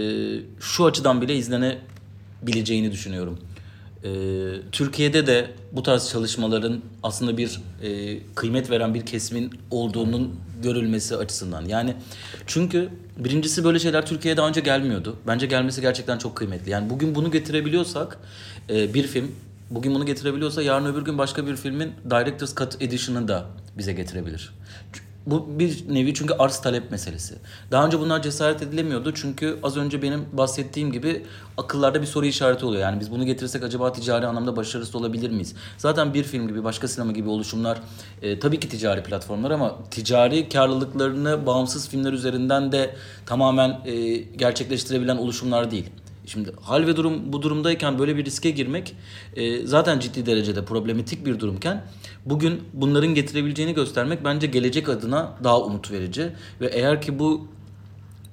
şu 0.61 0.85
açıdan 0.85 1.23
bile 1.23 1.37
izlenebileceğini 1.37 2.93
düşünüyorum. 2.93 3.39
Ee, 4.07 4.09
Türkiye'de 4.73 5.27
de 5.27 5.51
bu 5.73 5.83
tarz 5.83 6.09
çalışmaların 6.09 6.81
aslında 7.03 7.37
bir 7.37 7.61
e, 7.83 8.19
kıymet 8.35 8.71
veren 8.71 8.95
bir 8.95 9.07
kesimin 9.07 9.51
olduğunun 9.71 10.41
görülmesi 10.63 11.17
açısından. 11.17 11.65
Yani 11.65 11.95
çünkü 12.47 12.89
birincisi 13.17 13.65
böyle 13.65 13.79
şeyler 13.79 14.07
Türkiye'ye 14.07 14.37
daha 14.37 14.49
önce 14.49 14.61
gelmiyordu. 14.61 15.17
Bence 15.27 15.47
gelmesi 15.47 15.81
gerçekten 15.81 16.19
çok 16.19 16.37
kıymetli. 16.37 16.71
Yani 16.71 16.91
bugün 16.91 17.15
bunu 17.15 17.31
getirebiliyorsak 17.31 18.19
e, 18.71 18.95
bir 18.95 19.07
film 19.07 19.33
bugün 19.71 19.95
bunu 19.95 20.07
getirebiliyorsa 20.07 20.63
yarın 20.63 20.87
öbür 20.87 21.03
gün 21.03 21.19
başka 21.19 21.47
bir 21.47 21.57
filmin 21.57 21.93
Director's 22.11 22.55
Cut 22.55 22.83
Edition'ı 22.83 23.29
da 23.29 23.47
bize 23.79 23.93
getirebilir. 23.93 24.53
Bu 25.27 25.59
bir 25.59 25.85
nevi 25.89 26.15
çünkü 26.15 26.35
arz 26.35 26.61
talep 26.61 26.91
meselesi. 26.91 27.35
Daha 27.71 27.87
önce 27.87 28.01
bunlar 28.01 28.23
cesaret 28.23 28.63
edilemiyordu 28.63 29.15
çünkü 29.15 29.59
az 29.63 29.77
önce 29.77 30.03
benim 30.03 30.27
bahsettiğim 30.33 30.93
gibi 30.93 31.27
akıllarda 31.57 32.03
bir 32.03 32.07
soru 32.07 32.27
işareti 32.27 32.67
oluyor. 32.67 32.83
Yani 32.83 33.01
biz 33.01 33.11
bunu 33.11 33.27
getirsek 33.27 33.63
acaba 33.63 33.93
ticari 33.93 34.27
anlamda 34.27 34.57
başarısız 34.57 34.95
olabilir 34.95 35.31
miyiz? 35.31 35.55
Zaten 35.79 36.15
bir 36.15 36.25
film 36.25 36.49
gibi 36.49 36.65
başka 36.65 36.89
sinema 36.89 37.13
gibi 37.13 37.29
oluşumlar 37.29 37.81
e, 38.23 38.39
tabii 38.39 38.61
ki 38.61 38.69
ticari 38.69 39.03
platformlar 39.03 39.51
ama 39.51 39.77
ticari 39.91 40.49
karlılıklarını 40.49 41.47
bağımsız 41.47 41.89
filmler 41.89 42.13
üzerinden 42.13 42.73
de 42.73 42.97
tamamen 43.27 43.81
e, 43.85 44.17
gerçekleştirebilen 44.17 45.17
oluşumlar 45.17 45.71
değil. 45.71 45.91
Şimdi 46.27 46.53
hal 46.63 46.87
ve 46.87 46.97
durum 46.97 47.33
bu 47.33 47.43
durumdayken 47.43 47.99
böyle 47.99 48.17
bir 48.17 48.25
riske 48.25 48.51
girmek 48.51 48.95
e, 49.37 49.67
zaten 49.67 49.99
ciddi 49.99 50.27
derecede 50.27 50.65
problematik 50.65 51.27
bir 51.27 51.41
durumken 51.41 51.85
bugün 52.27 52.63
bunların 52.73 53.15
getirebileceğini 53.15 53.75
göstermek 53.75 54.25
bence 54.25 54.47
gelecek 54.47 54.89
adına 54.89 55.33
daha 55.45 55.61
umut 55.61 55.91
verici. 55.91 56.33
Ve 56.61 56.67
eğer 56.67 57.03
ki 57.03 57.19
bu 57.19 57.49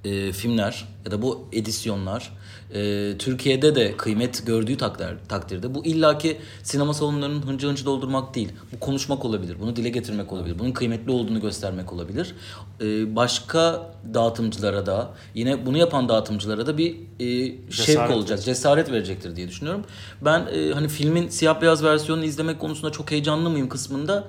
e, 0.05 0.31
filmler 0.31 0.85
ya 1.05 1.12
da 1.12 1.21
bu 1.21 1.47
edisyonlar 1.51 2.31
e, 2.74 3.13
Türkiye'de 3.20 3.75
de 3.75 3.98
kıymet 3.98 4.46
gördüğü 4.46 4.77
takdir, 4.77 5.08
takdirde 5.29 5.75
bu 5.75 5.86
illaki 5.86 6.38
sinema 6.63 6.93
salonlarının 6.93 7.41
hıncı 7.41 7.67
hıncı 7.67 7.86
doldurmak 7.86 8.36
değil. 8.36 8.51
Bu 8.72 8.79
konuşmak 8.79 9.25
olabilir. 9.25 9.58
Bunu 9.62 9.75
dile 9.75 9.89
getirmek 9.89 10.34
olabilir. 10.34 10.60
Bunun 10.60 10.72
kıymetli 10.72 11.12
olduğunu 11.12 11.41
göstermek 11.41 11.93
olabilir. 11.93 12.36
E, 12.82 13.15
başka 13.15 13.91
dağıtımcılara 14.13 14.86
da 14.86 15.13
yine 15.36 15.65
bunu 15.65 15.77
yapan 15.77 16.10
dağıtımcılara 16.10 16.67
da 16.67 16.77
bir 16.77 16.96
e, 17.20 17.55
şevk 17.72 18.12
olacak. 18.12 18.43
Cesaret 18.43 18.91
verecektir 18.91 19.36
diye 19.36 19.48
düşünüyorum. 19.48 19.86
Ben 20.22 20.48
e, 20.53 20.72
hani 20.74 20.88
filmin 20.88 21.29
siyah 21.29 21.62
beyaz 21.62 21.84
versiyonunu 21.84 22.25
izlemek 22.25 22.60
konusunda 22.60 22.91
çok 22.91 23.12
heyecanlı 23.12 23.50
mıyım 23.50 23.70
kısmında 23.70 24.27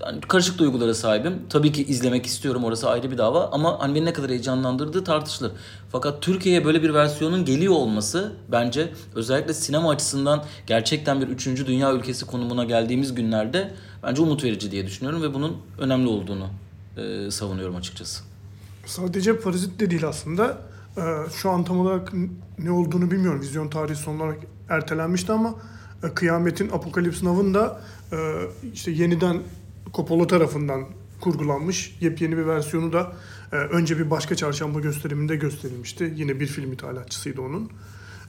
ben 0.00 0.20
karışık 0.20 0.58
duygulara 0.58 0.94
sahibim. 0.94 1.42
Tabii 1.50 1.72
ki 1.72 1.84
izlemek 1.84 2.26
istiyorum 2.26 2.64
orası 2.64 2.90
ayrı 2.90 3.10
bir 3.10 3.18
dava 3.18 3.48
ama 3.52 3.80
hani 3.80 3.94
beni 3.94 4.04
ne 4.04 4.12
kadar 4.12 4.30
heyecanlandırdığı 4.30 5.04
tartışılır. 5.04 5.52
Fakat 5.92 6.22
Türkiye'ye 6.22 6.64
böyle 6.64 6.82
bir 6.82 6.94
versiyonun 6.94 7.44
geliyor 7.44 7.74
olması 7.74 8.32
bence 8.52 8.92
özellikle 9.14 9.54
sinema 9.54 9.90
açısından 9.90 10.44
gerçekten 10.66 11.20
bir 11.20 11.28
üçüncü 11.28 11.66
dünya 11.66 11.92
ülkesi 11.92 12.26
konumuna 12.26 12.64
geldiğimiz 12.64 13.14
günlerde 13.14 13.74
bence 14.02 14.22
umut 14.22 14.44
verici 14.44 14.70
diye 14.70 14.86
düşünüyorum 14.86 15.22
ve 15.22 15.34
bunun 15.34 15.56
önemli 15.78 16.08
olduğunu 16.08 16.46
e, 16.96 17.30
savunuyorum 17.30 17.76
açıkçası. 17.76 18.22
Sadece 18.86 19.40
Parazit 19.40 19.80
de 19.80 19.90
değil 19.90 20.08
aslında. 20.08 20.58
Ee, 20.98 21.30
şu 21.32 21.50
an 21.50 21.64
tam 21.64 21.80
olarak 21.80 22.12
ne 22.58 22.70
olduğunu 22.70 23.10
bilmiyorum. 23.10 23.40
Vizyon 23.40 23.68
tarihi 23.68 23.96
son 23.96 24.18
olarak 24.18 24.38
ertelenmişti 24.68 25.32
ama 25.32 25.54
e, 26.02 26.14
Kıyamet'in 26.14 26.68
Apokalips 26.68 27.22
Now'ın 27.22 27.54
e, 27.54 28.16
işte 28.74 28.90
yeniden 28.90 29.42
Coppola 29.94 30.26
tarafından 30.26 30.84
kurgulanmış 31.20 31.96
yepyeni 32.00 32.36
bir 32.36 32.46
versiyonu 32.46 32.92
da 32.92 33.12
e, 33.52 33.56
önce 33.56 33.98
bir 33.98 34.10
başka 34.10 34.34
çarşamba 34.34 34.80
gösteriminde 34.80 35.36
gösterilmişti. 35.36 36.12
Yine 36.16 36.40
bir 36.40 36.46
film 36.46 36.72
ithalatçısıydı 36.72 37.40
onun. 37.40 37.70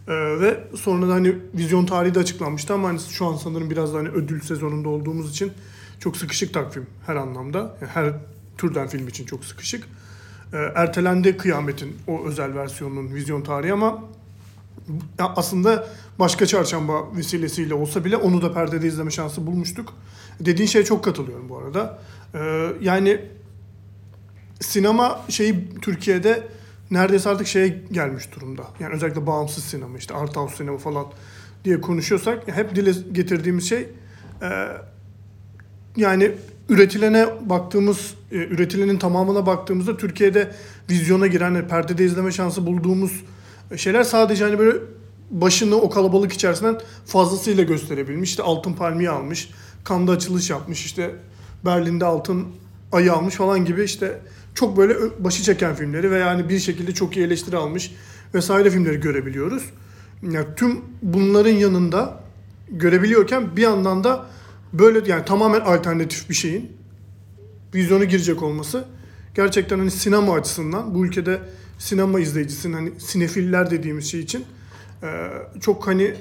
E, 0.08 0.14
ve 0.14 0.64
sonra 0.76 1.10
da 1.10 1.14
hani 1.14 1.36
vizyon 1.54 1.86
tarihi 1.86 2.16
de 2.16 2.20
açıklanmıştı 2.20 2.74
ama 2.74 2.88
hani 2.88 3.00
şu 3.00 3.26
an 3.26 3.36
sanırım 3.36 3.70
biraz 3.70 3.94
da 3.94 3.98
hani 3.98 4.10
ödül 4.10 4.42
sezonunda 4.42 4.90
olduğumuz 4.90 5.30
için 5.30 5.52
çok 6.00 6.18
sıkışık 6.18 6.54
takvim 6.54 6.88
her 7.06 7.16
anlamda. 7.16 7.78
Yani 7.82 7.92
her 7.94 8.14
türden 8.58 8.88
film 8.88 9.08
için 9.08 9.26
çok 9.26 9.46
sıkışık. 9.46 9.84
E, 10.54 10.58
ertelendi 10.58 11.38
Kıyamet'in 11.38 11.98
o 12.08 12.26
özel 12.26 12.56
versiyonunun 12.56 13.16
vizyon 13.16 13.42
tarihi 13.42 13.74
ama 13.74 14.04
aslında 15.20 15.88
başka 16.20 16.46
çarşamba 16.46 17.16
vesilesiyle 17.16 17.74
olsa 17.74 18.06
bile 18.06 18.18
onu 18.18 18.42
da 18.42 18.54
perdede 18.54 18.88
izleme 18.88 19.12
şansı 19.12 19.48
bulmuştuk. 19.48 19.94
Dediğin 20.40 20.68
şeye 20.68 20.86
çok 20.86 21.04
katılıyorum 21.04 21.50
bu 21.50 21.58
arada. 21.58 22.00
Ee, 22.34 22.68
yani 22.82 23.22
sinema 24.62 25.22
şeyi 25.30 25.70
Türkiye'de 25.82 26.48
neredeyse 26.92 27.30
artık 27.30 27.48
şeye 27.48 27.84
gelmiş 27.92 28.36
durumda. 28.36 28.64
Yani 28.80 28.94
özellikle 28.94 29.28
bağımsız 29.28 29.64
sinema 29.64 29.98
işte 29.98 30.14
art 30.14 30.36
house 30.36 30.56
sinema 30.56 30.78
falan 30.78 31.06
diye 31.66 31.82
konuşuyorsak 31.82 32.48
hep 32.48 32.76
dile 32.76 32.92
getirdiğimiz 33.12 33.70
şey 33.70 33.88
e, 34.42 34.68
yani 35.98 36.32
üretilene 36.70 37.28
baktığımız, 37.50 38.14
e, 38.32 38.36
üretilenin 38.36 38.98
tamamına 38.98 39.46
baktığımızda 39.46 39.98
Türkiye'de 39.98 40.52
vizyona 40.90 41.28
giren, 41.28 41.68
perdede 41.68 42.06
izleme 42.06 42.32
şansı 42.32 42.66
bulduğumuz 42.66 43.24
şeyler 43.78 44.04
sadece 44.04 44.44
hani 44.44 44.60
böyle 44.60 44.78
başını 45.32 45.76
o 45.76 45.90
kalabalık 45.90 46.34
içerisinden 46.34 46.78
fazlasıyla 47.06 47.64
gösterebilmiş. 47.64 48.30
İşte 48.30 48.44
Altın 48.44 48.74
Palmiye 48.74 49.10
almış, 49.10 49.50
Cannes'da 49.90 50.12
açılış 50.12 50.50
yapmış, 50.50 50.86
işte 50.86 51.16
Berlin'de 51.66 52.06
Altın 52.06 52.48
Ayı 52.92 53.14
almış 53.14 53.36
falan 53.36 53.66
gibi 53.66 53.84
işte 53.84 54.20
çok 54.56 54.78
böyle 54.78 54.96
başı 55.20 55.44
çeken 55.44 55.76
filmleri 55.76 56.12
ve 56.12 56.20
yani 56.20 56.50
bir 56.50 56.60
şekilde 56.60 56.94
çok 56.94 57.18
iyi 57.18 57.26
eleştiri 57.26 57.58
almış 57.58 57.92
vesaire 58.34 58.70
filmleri 58.70 59.00
görebiliyoruz. 59.00 59.64
Yani 60.24 60.46
tüm 60.56 60.82
bunların 61.02 61.52
yanında 61.52 62.24
görebiliyorken 62.70 63.56
bir 63.58 63.62
yandan 63.62 64.04
da 64.04 64.26
böyle 64.74 65.12
yani 65.12 65.26
tamamen 65.26 65.60
alternatif 65.60 66.30
bir 66.30 66.36
şeyin 66.36 66.72
vizyona 67.74 68.04
girecek 68.04 68.44
olması 68.44 68.86
gerçekten 69.36 69.80
hani 69.80 69.92
sinema 69.92 70.34
açısından 70.34 70.96
bu 70.96 71.06
ülkede 71.06 71.40
sinema 71.80 72.20
izleyicisinin 72.20 72.74
hani 72.74 73.00
sinefiller 73.00 73.72
dediğimiz 73.72 74.12
şey 74.12 74.20
için 74.20 74.46
e, 75.04 75.30
çok 75.60 75.88
hani 75.88 76.16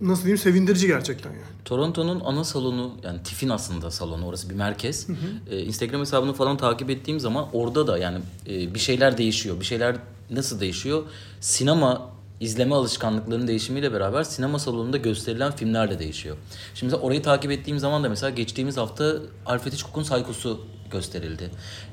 nasıl 0.00 0.22
diyeyim 0.22 0.38
sevindirici 0.38 0.86
gerçekten 0.86 1.30
yani. 1.30 1.56
Toronto'nun 1.64 2.20
ana 2.20 2.44
salonu 2.44 2.92
yani 3.02 3.22
TIFF'in 3.22 3.48
aslında 3.48 3.90
salonu 3.90 4.26
orası 4.26 4.50
bir 4.50 4.54
merkez. 4.54 5.06
Ee, 5.50 5.58
Instagram 5.58 6.00
hesabını 6.00 6.32
falan 6.32 6.56
takip 6.56 6.90
ettiğim 6.90 7.20
zaman 7.20 7.46
orada 7.52 7.86
da 7.86 7.98
yani 7.98 8.18
e, 8.48 8.74
bir 8.74 8.78
şeyler 8.78 9.18
değişiyor. 9.18 9.60
Bir 9.60 9.64
şeyler 9.64 9.96
nasıl 10.30 10.60
değişiyor? 10.60 11.02
Sinema 11.40 12.10
izleme 12.40 12.74
alışkanlıklarının 12.74 13.48
değişimiyle 13.48 13.92
beraber 13.92 14.24
sinema 14.24 14.58
salonunda 14.58 14.96
gösterilen 14.96 15.52
filmler 15.52 15.90
de 15.90 15.98
değişiyor. 15.98 16.36
Şimdi 16.74 16.92
mesela 16.92 17.06
orayı 17.06 17.22
takip 17.22 17.50
ettiğim 17.50 17.78
zaman 17.78 18.04
da 18.04 18.08
mesela 18.08 18.30
geçtiğimiz 18.30 18.76
hafta 18.76 19.16
Alfred 19.46 19.72
Hitchcock'un 19.72 20.02
Psycho'su 20.02 20.60
gösterildi 20.90 21.50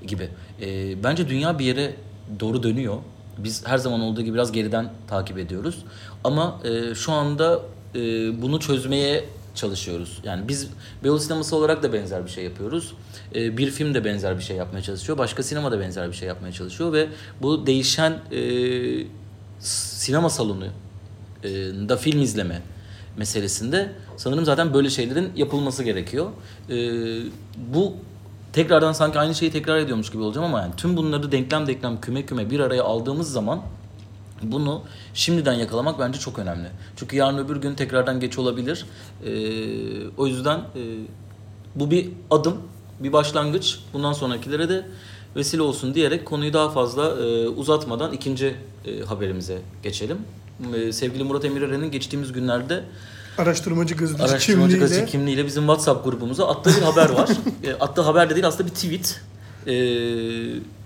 gibi. 0.08 0.30
Ee, 0.62 1.04
bence 1.04 1.30
dünya 1.30 1.60
bir 1.60 1.66
yere 1.66 1.96
doğru 2.40 2.64
dönüyor. 2.64 2.98
Biz 3.38 3.68
her 3.68 3.78
zaman 3.78 4.02
olduğu 4.02 4.22
gibi 4.22 4.34
biraz 4.34 4.52
geriden 4.52 4.90
takip 5.08 5.38
ediyoruz. 5.38 5.86
Ama 6.24 6.60
e, 6.64 6.96
şu 6.96 7.12
anda 7.12 7.62
e, 7.96 8.00
bunu 8.42 8.60
çözmeye 8.60 9.26
çalışıyoruz. 9.56 10.20
Yani 10.24 10.48
biz 10.48 10.68
Beyoğlu 11.04 11.20
sineması 11.20 11.56
olarak 11.56 11.84
da 11.84 11.94
benzer 11.94 12.26
bir 12.26 12.30
şey 12.30 12.44
yapıyoruz. 12.44 12.94
E, 13.36 13.58
bir 13.58 13.72
film 13.72 13.94
de 13.94 14.06
benzer 14.06 14.38
bir 14.38 14.44
şey 14.44 14.58
yapmaya 14.58 14.82
çalışıyor. 14.82 15.18
Başka 15.18 15.44
sinema 15.44 15.72
da 15.72 15.80
benzer 15.80 16.08
bir 16.08 16.14
şey 16.14 16.28
yapmaya 16.28 16.52
çalışıyor 16.52 16.94
ve 16.94 17.08
bu 17.42 17.68
değişen 17.68 18.12
e, 18.32 18.42
sinema 19.60 20.30
salonu 20.30 20.66
e, 21.44 21.50
da 21.90 21.98
film 21.98 22.22
izleme 22.22 22.62
meselesinde 23.18 23.92
sanırım 24.18 24.46
zaten 24.46 24.74
böyle 24.74 24.90
şeylerin 24.90 25.32
yapılması 25.36 25.84
gerekiyor. 25.84 26.30
E, 26.70 26.76
bu 27.74 27.94
tekrardan 28.54 28.92
sanki 28.94 29.20
aynı 29.20 29.36
şeyi 29.36 29.52
tekrar 29.52 29.78
ediyormuş 29.78 30.12
gibi 30.12 30.24
olacağım 30.24 30.48
ama 30.48 30.60
yani 30.60 30.74
tüm 30.78 30.98
bunları 30.98 31.32
denklem 31.32 31.68
denklem 31.68 32.02
küme 32.02 32.26
küme 32.26 32.50
bir 32.50 32.60
araya 32.60 32.84
aldığımız 32.84 33.32
zaman 33.32 33.62
bunu 34.44 34.82
şimdiden 35.14 35.54
yakalamak 35.54 36.00
bence 36.00 36.20
çok 36.20 36.40
önemli. 36.40 36.68
Çünkü 36.96 37.16
yarın 37.16 37.38
öbür 37.38 37.56
gün 37.56 37.76
tekrardan 37.76 38.20
geç 38.20 38.38
olabilir. 38.38 38.86
Ee, 39.26 40.08
o 40.18 40.28
yüzden 40.28 40.58
e, 40.58 40.82
bu 41.76 41.92
bir 41.92 42.10
adım, 42.32 42.58
bir 43.00 43.14
başlangıç. 43.14 43.80
Bundan 43.94 44.14
sonrakilere 44.14 44.70
de 44.70 44.86
vesile 45.36 45.62
olsun 45.62 45.96
diyerek 45.96 46.26
konuyu 46.26 46.54
daha 46.54 46.70
fazla 46.70 47.10
e, 47.10 47.48
uzatmadan 47.48 48.14
ikinci 48.14 48.56
e, 48.86 49.02
haberimize 49.02 49.62
geçelim. 49.84 50.18
E, 50.76 50.92
sevgili 50.92 51.24
Murat 51.24 51.46
Emirören'in 51.46 51.92
geçtiğimiz 51.92 52.32
günlerde 52.32 52.84
Araştırmacı 53.38 53.96
gazeteci 53.96 54.24
araştırmacı 54.24 54.54
kimliğiyle 54.54 54.80
gazeteci 54.80 55.12
kimliğiyle 55.12 55.46
bizim 55.46 55.62
WhatsApp 55.62 56.06
grubumuza 56.06 56.48
attığı 56.48 56.76
bir 56.78 56.82
haber 56.82 57.10
var. 57.10 57.30
e, 57.64 57.74
attığı 57.74 58.02
haber 58.02 58.30
de 58.30 58.34
değil 58.36 58.48
aslında 58.48 58.70
bir 58.70 58.76
tweet. 58.76 59.22
E, 59.68 59.74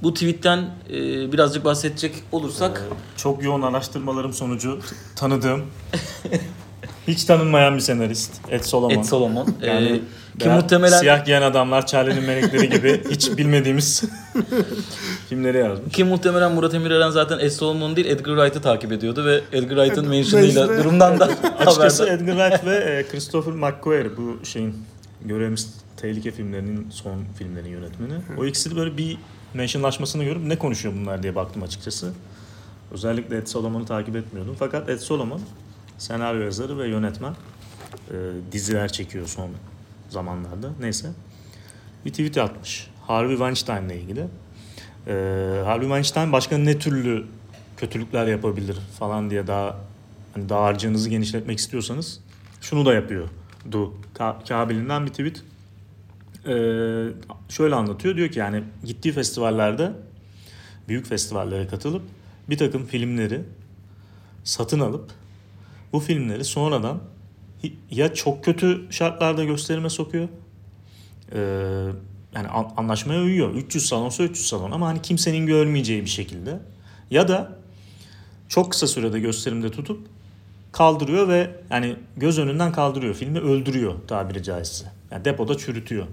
bu 0.04 0.13
tweetten 0.13 0.70
e, 0.89 1.32
birazcık 1.32 1.66
bahsedecek 1.66 2.16
olursak 2.32 2.84
Çok 3.18 3.44
yoğun 3.44 3.62
araştırmalarım 3.62 4.34
sonucu 4.34 4.80
tanıdığım, 5.16 5.62
hiç 7.08 7.24
tanınmayan 7.24 7.76
bir 7.76 7.80
senarist 7.80 8.32
Ed 8.50 8.64
Solomon. 8.64 9.00
Ed 9.00 9.04
Solomon. 9.04 9.48
Yani 9.62 10.02
e, 10.40 10.44
ki 10.44 10.50
muhtemelen 10.50 11.00
Siyah 11.00 11.26
giyen 11.26 11.42
adamlar, 11.42 11.88
Charlie'nin 11.88 12.24
melekleri 12.24 12.70
gibi 12.70 13.04
hiç 13.10 13.38
bilmediğimiz 13.38 14.04
filmleri 15.30 15.58
yazmış. 15.58 15.94
ki 15.94 16.04
muhtemelen 16.04 16.52
Murat 16.52 16.74
Emirören 16.74 17.10
zaten 17.10 17.40
Ed 17.40 17.50
Solomon 17.50 17.96
değil 17.96 18.08
Edgar 18.08 18.36
Wright'ı 18.36 18.62
takip 18.62 18.92
ediyordu 18.92 19.26
ve 19.26 19.42
Edgar 19.52 19.76
Wright'ın 19.76 20.10
mentionıyla 20.10 20.68
durumdan 20.78 21.20
da 21.20 21.26
Açıkçası. 21.60 22.08
Edgar 22.08 22.38
Wright 22.38 22.66
ve 22.66 22.76
e, 22.76 23.08
Christopher 23.12 23.54
McQuarrie 23.54 24.18
bu 24.18 24.46
şeyin 24.46 24.76
Görevimiz 25.26 25.74
Tehlike 25.98 26.32
filmlerinin 26.32 26.88
son 26.92 27.24
filmlerin 27.38 27.70
yönetmeni. 27.70 28.14
O 28.38 28.46
ikisi 28.46 28.72
de 28.72 28.76
böyle 28.76 28.98
bir 28.98 29.18
mentionlaşmasını 29.54 30.24
görüp 30.24 30.46
ne 30.46 30.56
konuşuyor 30.56 30.96
bunlar 31.02 31.24
diye 31.24 31.36
baktım 31.36 31.64
açıkçası. 31.64 32.12
Özellikle 32.92 33.38
Ed 33.38 33.48
Solomon'u 33.48 33.86
takip 33.86 34.16
etmiyordum. 34.16 34.56
Fakat 34.60 34.90
Ed 34.90 35.00
Solomon 35.00 35.42
senaryo 35.98 36.42
yazarı 36.42 36.77
ve 36.77 36.88
yönetmen. 36.88 37.36
E, 38.12 38.16
diziler 38.51 38.92
çekiyor 38.92 39.27
son 39.27 39.50
zamanlarda. 40.10 40.70
Neyse. 40.80 41.12
Bir 42.06 42.10
tweet 42.10 42.38
atmış. 42.38 42.88
Harvey 43.08 43.36
Weinstein'la 43.36 43.94
ilgili. 43.94 44.27
E, 45.08 45.13
Harvey 45.66 45.88
Weinstein 45.88 46.32
başka 46.32 46.58
ne 46.58 46.80
türlü 46.80 47.25
kötülükler 47.77 48.27
yapabilir 48.27 48.77
falan 49.00 49.30
diye 49.30 49.48
daha 49.48 49.77
hani 50.34 50.50
dağarcığınızı 50.50 51.10
genişletmek 51.10 51.60
istiyorsanız 51.60 52.20
şunu 52.62 52.86
da 52.86 52.94
yapıyor. 52.94 53.30
Du 53.72 53.94
Ka- 54.16 54.48
kabilinden 54.48 55.06
bir 55.06 55.12
tweet. 55.12 55.44
Ee, 56.48 57.08
şöyle 57.50 57.75
anlatıyor. 57.75 58.16
Diyor 58.16 58.30
ki 58.30 58.39
yani 58.39 58.63
gittiği 58.84 59.12
festivallerde 59.12 59.92
büyük 60.88 61.06
festivallere 61.06 61.68
katılıp 61.68 62.01
bir 62.50 62.58
takım 62.58 62.86
filmleri 62.86 63.42
satın 64.44 64.80
alıp 64.80 65.12
bu 65.94 66.00
filmleri 66.00 66.44
sonradan 66.46 67.00
ya 67.91 68.13
çok 68.13 68.44
kötü 68.44 68.88
şartlarda 68.89 69.44
gösterime 69.44 69.89
sokuyor. 69.89 70.27
Ee, 71.34 71.39
yani 72.36 72.48
an- 72.48 72.74
anlaşmaya 72.77 73.22
uyuyor. 73.22 73.53
300 73.53 73.86
salonsa 73.86 74.24
300 74.24 74.48
salon 74.48 74.72
ama 74.72 74.88
hani 74.88 75.01
kimsenin 75.01 75.46
görmeyeceği 75.46 76.01
bir 76.01 76.10
şekilde. 76.10 76.60
Ya 77.12 77.27
da 77.27 77.51
çok 78.50 78.72
kısa 78.72 78.88
sürede 78.88 79.20
gösterimde 79.20 79.72
tutup 79.72 80.08
kaldırıyor 80.72 81.27
ve 81.27 81.56
yani 81.70 81.96
göz 82.17 82.39
önünden 82.39 82.72
kaldırıyor. 82.72 83.15
Filmi 83.15 83.39
öldürüyor 83.39 83.94
tabiri 84.08 84.44
caizse. 84.44 84.86
Yani 85.12 85.25
depoda 85.25 85.58
çürütüyor. 85.58 86.08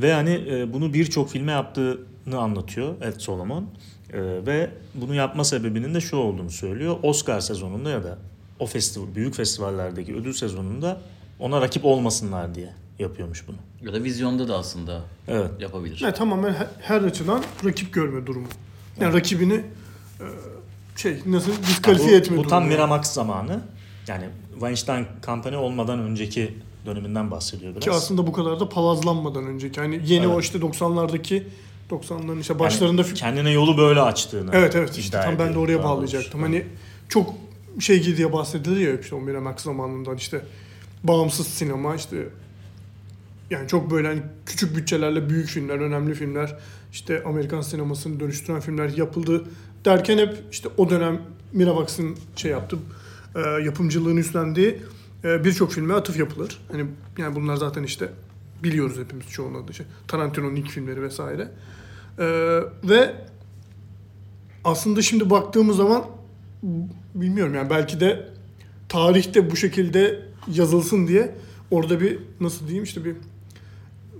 Ve 0.00 0.08
yani 0.08 0.44
e, 0.50 0.72
bunu 0.72 0.94
birçok 0.94 1.30
filme 1.30 1.52
yaptığını 1.52 2.38
anlatıyor 2.38 3.02
Ed 3.02 3.20
Solomon. 3.20 3.66
E, 4.12 4.20
ve 4.20 4.70
bunu 4.94 5.14
yapma 5.14 5.44
sebebinin 5.44 5.94
de 5.94 6.00
şu 6.00 6.16
olduğunu 6.16 6.50
söylüyor. 6.50 6.96
Oscar 7.02 7.40
sezonunda 7.40 7.90
ya 7.90 8.04
da 8.04 8.18
o 8.58 8.66
festival, 8.66 9.06
büyük 9.14 9.34
festivallerdeki 9.34 10.14
ödül 10.14 10.32
sezonunda 10.32 11.00
ona 11.38 11.60
rakip 11.60 11.84
olmasınlar 11.84 12.54
diye 12.54 12.72
yapıyormuş 12.98 13.44
bunu. 13.48 13.56
Ya 13.82 13.92
da 14.00 14.04
vizyonda 14.04 14.48
da 14.48 14.58
aslında 14.58 15.00
Evet. 15.28 15.50
yapabilir. 15.60 16.00
yani 16.02 16.14
tamamen 16.14 16.52
he- 16.52 16.68
her 16.80 17.00
açıdan 17.02 17.42
rakip 17.64 17.92
görme 17.92 18.26
durumu. 18.26 18.46
Yani 19.00 19.14
rakibini 19.14 19.54
e, 19.54 20.24
şey 20.96 21.16
nasıl 21.26 21.52
diskalifiye 21.68 22.10
bu, 22.10 22.14
etme 22.16 22.32
bu 22.36 22.40
durumu. 22.40 22.50
tam 22.50 22.62
yani. 22.62 22.72
Miramax 22.74 23.12
zamanı. 23.12 23.60
Yani 24.08 24.24
Weinstein 24.52 25.06
kampanya 25.22 25.60
olmadan 25.60 25.98
önceki 25.98 26.58
döneminden 26.86 27.30
bahsediyor 27.30 27.72
biraz. 27.72 27.84
Ki 27.84 27.90
aslında 27.90 28.26
bu 28.26 28.32
kadar 28.32 28.60
da 28.60 28.68
palazlanmadan 28.68 29.46
önceki. 29.46 29.80
Yani 29.80 30.00
yeni 30.06 30.24
Evet. 30.24 30.36
o 30.36 30.40
işte 30.40 30.58
90'lardaki 30.58 31.42
90'ların 31.90 32.40
işte 32.40 32.58
başlarında 32.58 33.02
Yani 33.02 33.14
kendine 33.14 33.50
yolu 33.50 33.78
böyle 33.78 34.00
açtığını. 34.00 34.50
Evet 34.52 34.76
evet 34.76 34.98
işte 34.98 35.20
tam 35.24 35.38
ben 35.38 35.54
de 35.54 35.58
oraya 35.58 35.84
bağlayacaktım. 35.84 36.32
doğrusu. 36.40 36.44
Hani 36.52 36.66
çok 37.08 37.34
şey 37.80 38.16
diye 38.16 38.32
bahsediliyor 38.32 38.92
ya 38.92 39.00
işte 39.00 39.14
o 39.14 39.20
Miramax 39.20 39.56
zamanından 39.56 40.16
işte 40.16 40.40
bağımsız 41.04 41.46
sinema 41.46 41.94
işte 41.94 42.28
yani 43.50 43.68
çok 43.68 43.90
böyle 43.90 44.08
hani 44.08 44.22
küçük 44.46 44.76
bütçelerle 44.76 45.28
büyük 45.28 45.48
filmler, 45.48 45.78
önemli 45.78 46.14
filmler, 46.14 46.58
işte 46.92 47.22
Amerikan 47.24 47.60
sinemasını 47.60 48.20
dönüştüren 48.20 48.60
filmler 48.60 48.88
yapıldı 48.88 49.44
derken 49.84 50.18
hep 50.18 50.44
işte 50.52 50.68
o 50.76 50.90
dönem 50.90 51.22
Miramax'ın 51.52 52.16
şey 52.36 52.50
yaptı, 52.50 52.78
e, 53.34 53.40
yapımcılığını 53.40 54.20
üstlendiği 54.20 54.82
e, 55.24 55.44
birçok 55.44 55.72
filme 55.72 55.94
atıf 55.94 56.18
yapılır. 56.18 56.60
Hani 56.72 56.86
yani 57.18 57.34
bunlar 57.34 57.56
zaten 57.56 57.82
işte 57.82 58.08
biliyoruz 58.62 58.98
hepimiz 58.98 59.28
çoğunun 59.28 59.64
adı. 59.64 59.74
Şey, 59.74 59.86
Tarantino'nun 60.08 60.56
ilk 60.56 60.70
filmleri 60.70 61.02
vesaire. 61.02 61.48
E, 62.18 62.26
ve 62.84 63.14
aslında 64.64 65.02
şimdi 65.02 65.30
baktığımız 65.30 65.76
zaman 65.76 66.04
bilmiyorum 67.14 67.54
yani 67.54 67.70
belki 67.70 68.00
de 68.00 68.28
tarihte 68.88 69.50
bu 69.50 69.56
şekilde 69.56 70.20
yazılsın 70.54 71.06
diye 71.06 71.34
orada 71.70 72.00
bir 72.00 72.18
nasıl 72.40 72.66
diyeyim 72.66 72.84
işte 72.84 73.04
bir 73.04 73.16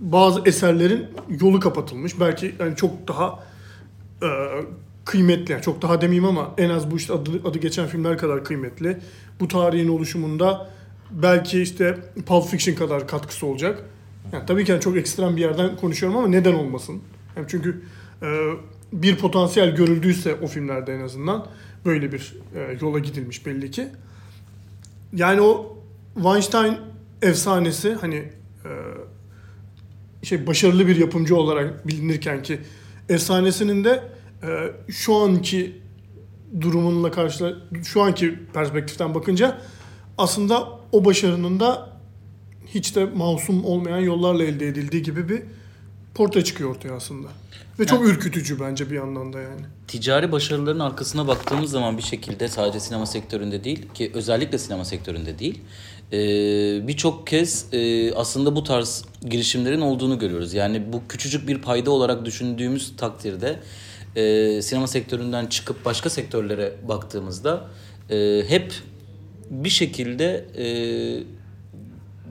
bazı 0.01 0.43
eserlerin 0.47 1.07
yolu 1.41 1.61
kapatılmış. 1.61 2.21
Belki 2.21 2.55
yani 2.59 2.77
çok 2.77 3.09
daha 3.09 3.45
e, 4.23 4.29
kıymetli 5.05 5.53
yani 5.53 5.63
çok 5.63 5.83
daha 5.83 6.01
demeyeyim 6.01 6.25
ama 6.25 6.55
en 6.59 6.71
az 6.71 6.91
bu 6.91 6.97
işte 6.97 7.13
adı, 7.13 7.31
adı 7.45 7.59
geçen 7.59 7.87
filmler 7.87 8.19
kadar 8.19 8.45
kıymetli. 8.45 8.99
Bu 9.41 9.49
tarihin 9.49 9.89
oluşumunda 9.89 10.71
belki 11.11 11.63
işte 11.63 11.99
Pulp 12.27 12.47
Fiction 12.49 12.75
kadar 12.75 13.09
katkısı 13.09 13.47
olacak. 13.47 13.85
Yani 14.33 14.47
tabii 14.47 14.65
ki 14.65 14.73
yani 14.73 14.81
çok 14.81 14.97
ekstrem 14.97 15.37
bir 15.37 15.41
yerden 15.41 15.77
konuşuyorum 15.77 16.19
ama 16.19 16.29
neden 16.29 16.55
olmasın? 16.55 17.03
Yani 17.37 17.47
çünkü 17.49 17.83
e, 18.23 18.27
bir 18.93 19.17
potansiyel 19.17 19.77
görüldüyse 19.77 20.35
o 20.43 20.47
filmlerde 20.47 20.95
en 20.95 21.01
azından 21.01 21.47
böyle 21.85 22.13
bir 22.13 22.35
e, 22.55 22.79
yola 22.81 22.99
gidilmiş 22.99 23.47
belli 23.47 23.71
ki. 23.71 23.89
Yani 25.13 25.41
o 25.41 25.79
Weinstein 26.15 26.77
efsanesi 27.23 27.95
hani 27.95 28.17
e, 28.65 28.71
şey 30.23 30.47
başarılı 30.47 30.87
bir 30.87 30.97
yapımcı 30.97 31.37
olarak 31.37 31.89
bilinirken 31.89 32.43
ki 32.43 32.61
efsanesinin 33.09 33.85
de 33.85 34.03
e, 34.43 34.73
şu 34.93 35.15
anki 35.15 35.83
durumunla 36.61 37.11
karşı 37.11 37.59
şu 37.85 38.03
anki 38.03 38.39
perspektiften 38.53 39.15
bakınca 39.15 39.61
aslında 40.19 40.69
o 40.93 41.05
başarının 41.05 41.61
da 41.61 41.95
hiç 42.67 42.97
de 42.97 43.05
masum 43.05 43.65
olmayan 43.65 43.99
yollarla 43.99 44.45
elde 44.45 44.69
edildiği 44.69 45.03
gibi 45.03 45.29
bir 45.29 45.43
portre 46.15 46.45
çıkıyor 46.45 46.71
ortaya 46.71 46.95
aslında. 46.95 47.29
Ve 47.79 47.87
çok 47.87 48.07
ürkütücü 48.07 48.61
bence 48.61 48.91
bir 48.91 48.95
yandan 48.95 49.33
da 49.33 49.41
yani. 49.41 49.61
ticari 49.89 50.33
başarıların 50.33 50.81
arkasına 50.81 51.29
baktığımız 51.29 51.71
zaman 51.71 51.99
bir 51.99 52.03
şekilde 52.03 52.49
sadece 52.49 52.81
sinema 52.81 53.07
sektöründe 53.07 53.65
değil 53.65 53.89
ki 53.95 54.11
özellikle 54.15 54.59
sinema 54.59 54.85
sektöründe 54.85 55.39
değil 55.39 55.61
e, 56.13 56.19
birçok 56.89 57.27
kez 57.27 57.67
e, 57.73 58.13
aslında 58.15 58.57
bu 58.57 58.65
tarz 58.65 59.05
girişimlerin 59.27 59.81
olduğunu 59.81 60.19
görüyoruz. 60.19 60.55
Yani 60.55 60.93
bu 60.93 61.03
küçücük 61.09 61.49
bir 61.49 61.59
payda 61.59 61.91
olarak 61.91 62.25
düşündüğümüz 62.25 62.97
takdirde 62.97 63.61
e, 64.17 64.63
sinema 64.63 64.87
sektöründen 64.87 65.47
çıkıp 65.47 65.85
başka 65.85 66.11
sektörlere 66.11 66.73
baktığımızda 66.89 67.69
e, 68.11 68.43
hep 68.49 68.75
bir 69.51 69.71
şekilde 69.71 70.47
e, 70.59 70.67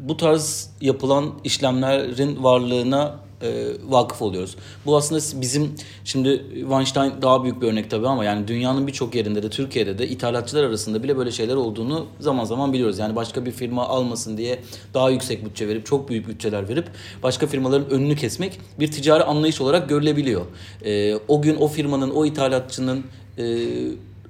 bu 0.07 0.17
tarz 0.17 0.69
yapılan 0.81 1.39
işlemlerin 1.43 2.43
varlığına 2.43 3.22
e, 3.43 3.67
vakıf 3.87 4.21
oluyoruz. 4.21 4.55
Bu 4.85 4.97
aslında 4.97 5.41
bizim 5.41 5.75
şimdi 6.05 6.45
Weinstein 6.53 7.13
daha 7.21 7.43
büyük 7.43 7.61
bir 7.61 7.67
örnek 7.67 7.89
tabii 7.89 8.07
ama 8.07 8.25
yani 8.25 8.47
dünyanın 8.47 8.87
birçok 8.87 9.15
yerinde 9.15 9.43
de 9.43 9.49
Türkiye'de 9.49 9.97
de 9.97 10.07
ithalatçılar 10.07 10.63
arasında 10.63 11.03
bile 11.03 11.17
böyle 11.17 11.31
şeyler 11.31 11.55
olduğunu 11.55 12.05
zaman 12.19 12.45
zaman 12.45 12.73
biliyoruz. 12.73 12.99
Yani 12.99 13.15
başka 13.15 13.45
bir 13.45 13.51
firma 13.51 13.87
almasın 13.87 14.37
diye 14.37 14.59
daha 14.93 15.09
yüksek 15.09 15.45
bütçe 15.45 15.67
verip 15.67 15.85
çok 15.85 16.09
büyük 16.09 16.27
bütçeler 16.27 16.69
verip 16.69 16.87
başka 17.23 17.47
firmaların 17.47 17.89
önünü 17.89 18.15
kesmek 18.15 18.59
bir 18.79 18.91
ticari 18.91 19.23
anlayış 19.23 19.61
olarak 19.61 19.89
görülebiliyor. 19.89 20.41
E, 20.85 21.15
o 21.27 21.41
gün 21.41 21.55
o 21.55 21.67
firmanın 21.67 22.09
o 22.09 22.25
ithalatçının 22.25 23.03
e, 23.37 23.43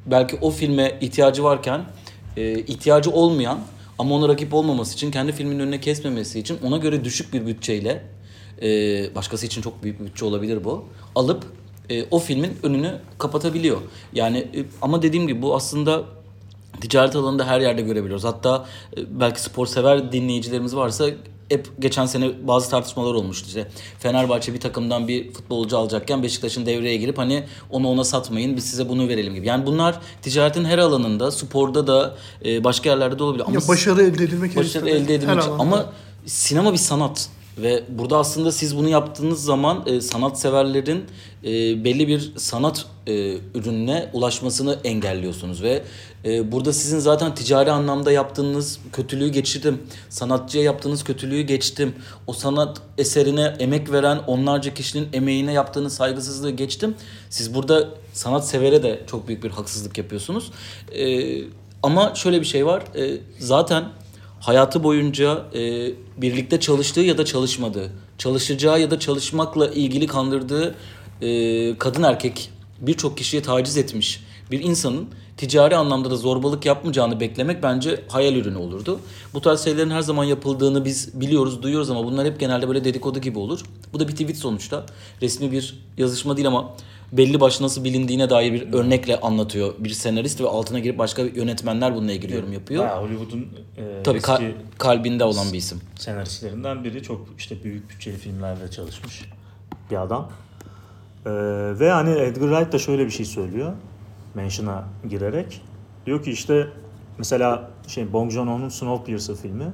belki 0.05 0.37
o 0.41 0.51
filme 0.51 0.97
ihtiyacı 1.01 1.43
varken 1.43 1.81
e, 2.37 2.59
ihtiyacı 2.59 3.11
olmayan 3.11 3.59
ama 3.99 4.15
ona 4.15 4.27
rakip 4.27 4.53
olmaması 4.53 4.93
için 4.93 5.11
kendi 5.11 5.31
filminin 5.31 5.59
önüne 5.59 5.79
kesmemesi 5.79 6.39
için 6.39 6.57
ona 6.63 6.77
göre 6.77 7.03
düşük 7.03 7.33
bir 7.33 7.45
bütçeyle 7.45 8.03
e, 8.63 9.15
başkası 9.15 9.45
için 9.45 9.61
çok 9.61 9.83
büyük 9.83 9.99
bir 9.99 10.05
bütçe 10.05 10.25
olabilir 10.25 10.63
bu 10.63 10.85
alıp 11.15 11.43
e, 11.89 12.05
o 12.11 12.19
filmin 12.19 12.57
önünü 12.63 12.99
kapatabiliyor. 13.17 13.77
Yani 14.13 14.37
e, 14.37 14.65
ama 14.81 15.01
dediğim 15.01 15.27
gibi 15.27 15.41
bu 15.41 15.55
aslında 15.55 16.03
ticaret 16.81 17.15
alanında 17.15 17.47
her 17.47 17.61
yerde 17.61 17.81
görebiliyoruz. 17.81 18.23
Hatta 18.23 18.65
e, 18.97 19.19
belki 19.19 19.41
spor 19.41 19.67
sever 19.67 20.11
dinleyicilerimiz 20.11 20.75
varsa 20.75 21.05
hep 21.49 21.69
geçen 21.79 22.05
sene 22.05 22.47
bazı 22.47 22.69
tartışmalar 22.69 23.13
olmuştu 23.13 23.47
işte. 23.47 23.67
Fenerbahçe 23.99 24.53
bir 24.53 24.59
takımdan 24.59 25.07
bir 25.07 25.33
futbolcu 25.33 25.77
alacakken 25.77 26.23
Beşiktaş'ın 26.23 26.65
devreye 26.65 26.97
girip 26.97 27.17
hani 27.17 27.43
onu 27.69 27.87
ona 27.87 28.03
satmayın 28.03 28.55
biz 28.55 28.65
size 28.65 28.89
bunu 28.89 29.07
verelim 29.07 29.35
gibi. 29.35 29.47
Yani 29.47 29.65
bunlar 29.65 29.99
ticaretin 30.21 30.65
her 30.65 30.77
alanında, 30.77 31.31
sporda 31.31 31.87
da 31.87 32.15
e, 32.45 32.63
başka 32.63 32.89
yerlerde 32.89 33.19
de 33.19 33.23
olabilir. 33.23 33.43
Ama 33.47 33.53
Ya 33.55 33.67
başarı 33.67 34.03
elde 34.03 34.23
edilmek 34.23 34.55
başarı 34.55 34.89
elde 34.89 35.15
edilmek. 35.15 35.43
Ama 35.59 35.93
sinema 36.25 36.73
bir 36.73 36.77
sanat 36.77 37.29
ve 37.57 37.83
burada 37.89 38.17
aslında 38.17 38.51
siz 38.51 38.77
bunu 38.77 38.89
yaptığınız 38.89 39.43
zaman 39.43 39.83
e, 39.85 40.01
sanatseverlerin 40.01 41.05
e, 41.43 41.49
belli 41.83 42.07
bir 42.07 42.33
sanat 42.37 42.85
e, 43.07 43.37
ürününe 43.55 44.09
ulaşmasını 44.13 44.79
engelliyorsunuz 44.83 45.63
ve 45.63 45.83
e, 46.25 46.51
burada 46.51 46.73
sizin 46.73 46.99
zaten 46.99 47.35
ticari 47.35 47.71
anlamda 47.71 48.11
yaptığınız 48.11 48.79
kötülüğü 48.93 49.27
geçirdim. 49.27 49.81
Sanatçıya 50.09 50.63
yaptığınız 50.63 51.03
kötülüğü 51.03 51.41
geçtim. 51.41 51.95
O 52.27 52.33
sanat 52.33 52.81
eserine 52.97 53.55
emek 53.59 53.91
veren 53.91 54.19
onlarca 54.27 54.73
kişinin 54.73 55.07
emeğine 55.13 55.53
yaptığınız 55.53 55.93
saygısızlığı 55.93 56.51
geçtim. 56.51 56.95
Siz 57.29 57.53
burada 57.53 57.89
sanat 58.13 58.47
severe 58.47 58.83
de 58.83 59.01
çok 59.07 59.27
büyük 59.27 59.43
bir 59.43 59.49
haksızlık 59.49 59.97
yapıyorsunuz. 59.97 60.51
E, 60.91 61.35
ama 61.83 62.15
şöyle 62.15 62.41
bir 62.41 62.45
şey 62.45 62.65
var. 62.65 62.83
E, 62.95 63.17
zaten 63.39 63.83
hayatı 64.43 64.83
boyunca 64.83 65.45
e, 65.55 65.91
birlikte 66.17 66.59
çalıştığı 66.59 67.01
ya 67.01 67.17
da 67.17 67.25
çalışmadığı, 67.25 67.91
çalışacağı 68.17 68.81
ya 68.81 68.91
da 68.91 68.99
çalışmakla 68.99 69.67
ilgili 69.67 70.07
kandırdığı 70.07 70.75
e, 71.21 71.77
kadın 71.77 72.03
erkek 72.03 72.49
birçok 72.81 73.17
kişiye 73.17 73.41
taciz 73.41 73.77
etmiş 73.77 74.23
bir 74.51 74.59
insanın 74.59 75.07
ticari 75.37 75.75
anlamda 75.75 76.11
da 76.11 76.15
zorbalık 76.15 76.65
yapmayacağını 76.65 77.19
beklemek 77.19 77.63
bence 77.63 78.03
hayal 78.07 78.35
ürünü 78.35 78.57
olurdu. 78.57 78.99
Bu 79.33 79.41
tarz 79.41 79.63
şeylerin 79.63 79.89
her 79.89 80.01
zaman 80.01 80.23
yapıldığını 80.23 80.85
biz 80.85 81.21
biliyoruz, 81.21 81.63
duyuyoruz 81.63 81.89
ama 81.89 82.05
bunlar 82.05 82.25
hep 82.25 82.39
genelde 82.39 82.67
böyle 82.67 82.83
dedikodu 82.83 83.19
gibi 83.19 83.39
olur. 83.39 83.61
Bu 83.93 83.99
da 83.99 84.07
bir 84.07 84.11
tweet 84.11 84.37
sonuçta. 84.37 84.85
Resmi 85.21 85.51
bir 85.51 85.79
yazışma 85.97 86.37
değil 86.37 86.47
ama 86.47 86.73
belli 87.11 87.39
başlı 87.39 87.65
nasıl 87.65 87.83
bilindiğine 87.83 88.29
dair 88.29 88.53
bir 88.53 88.73
örnekle 88.73 89.19
anlatıyor 89.19 89.73
bir 89.79 89.89
senarist 89.89 90.41
ve 90.41 90.47
altına 90.47 90.79
girip 90.79 90.97
başka 90.97 91.21
yönetmenler 91.21 91.95
bununla 91.95 92.11
ilgili 92.11 92.35
yorum 92.35 92.53
yapıyor. 92.53 92.83
Bayağı 92.83 93.01
Hollywood'un 93.03 93.47
e, 93.77 94.03
Tabii 94.03 94.17
eski 94.17 94.31
ka- 94.31 94.53
kalbinde 94.77 95.23
olan 95.23 95.53
bir 95.53 95.57
isim. 95.57 95.81
senaristlerinden 95.95 96.83
biri. 96.83 97.03
Çok 97.03 97.27
işte 97.37 97.63
büyük 97.63 97.89
bütçeli 97.89 98.17
filmlerde 98.17 98.71
çalışmış 98.71 99.29
bir 99.91 100.01
adam. 100.01 100.29
Ee, 101.25 101.29
ve 101.79 101.91
hani 101.91 102.09
Edgar 102.09 102.49
Wright 102.49 102.73
da 102.73 102.79
şöyle 102.79 103.05
bir 103.05 103.11
şey 103.11 103.25
söylüyor. 103.25 103.73
Mention'a 104.35 104.83
girerek. 105.09 105.61
Diyor 106.05 106.23
ki 106.23 106.31
işte 106.31 106.67
mesela 107.17 107.69
şey 107.87 108.13
Bong 108.13 108.31
Joon-ho'nun 108.31 108.69
Snowpiercer 108.69 109.35
filmi 109.35 109.71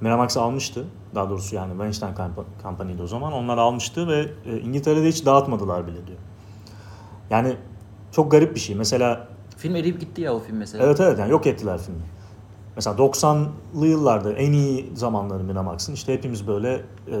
Miramax 0.00 0.36
almıştı. 0.36 0.84
Daha 1.14 1.30
doğrusu 1.30 1.54
yani 1.56 1.70
Weinstein 1.70 2.12
Compa- 2.14 2.44
Company'di 2.62 3.02
o 3.02 3.06
zaman. 3.06 3.32
Onlar 3.32 3.58
almıştı 3.58 4.08
ve 4.08 4.26
e, 4.46 4.58
İngiltere'de 4.60 5.08
hiç 5.08 5.26
dağıtmadılar 5.26 5.86
bile 5.86 6.06
diyor. 6.06 6.18
Yani 7.30 7.56
çok 8.12 8.30
garip 8.30 8.54
bir 8.54 8.60
şey. 8.60 8.76
Mesela 8.76 9.28
Film 9.56 9.76
eriyip 9.76 10.00
gitti 10.00 10.20
ya 10.22 10.34
o 10.34 10.38
film 10.38 10.56
mesela. 10.56 10.84
Evet 10.84 11.00
evet 11.00 11.18
yani 11.18 11.30
yok 11.30 11.46
ettiler 11.46 11.78
filmi. 11.78 12.00
Mesela 12.76 12.96
90'lı 12.96 13.86
yıllarda 13.86 14.32
en 14.32 14.52
iyi 14.52 14.90
zamanları 14.94 15.44
Miramax'ın 15.44 15.92
işte 15.92 16.14
hepimiz 16.14 16.46
böyle 16.46 16.82
e, 17.12 17.16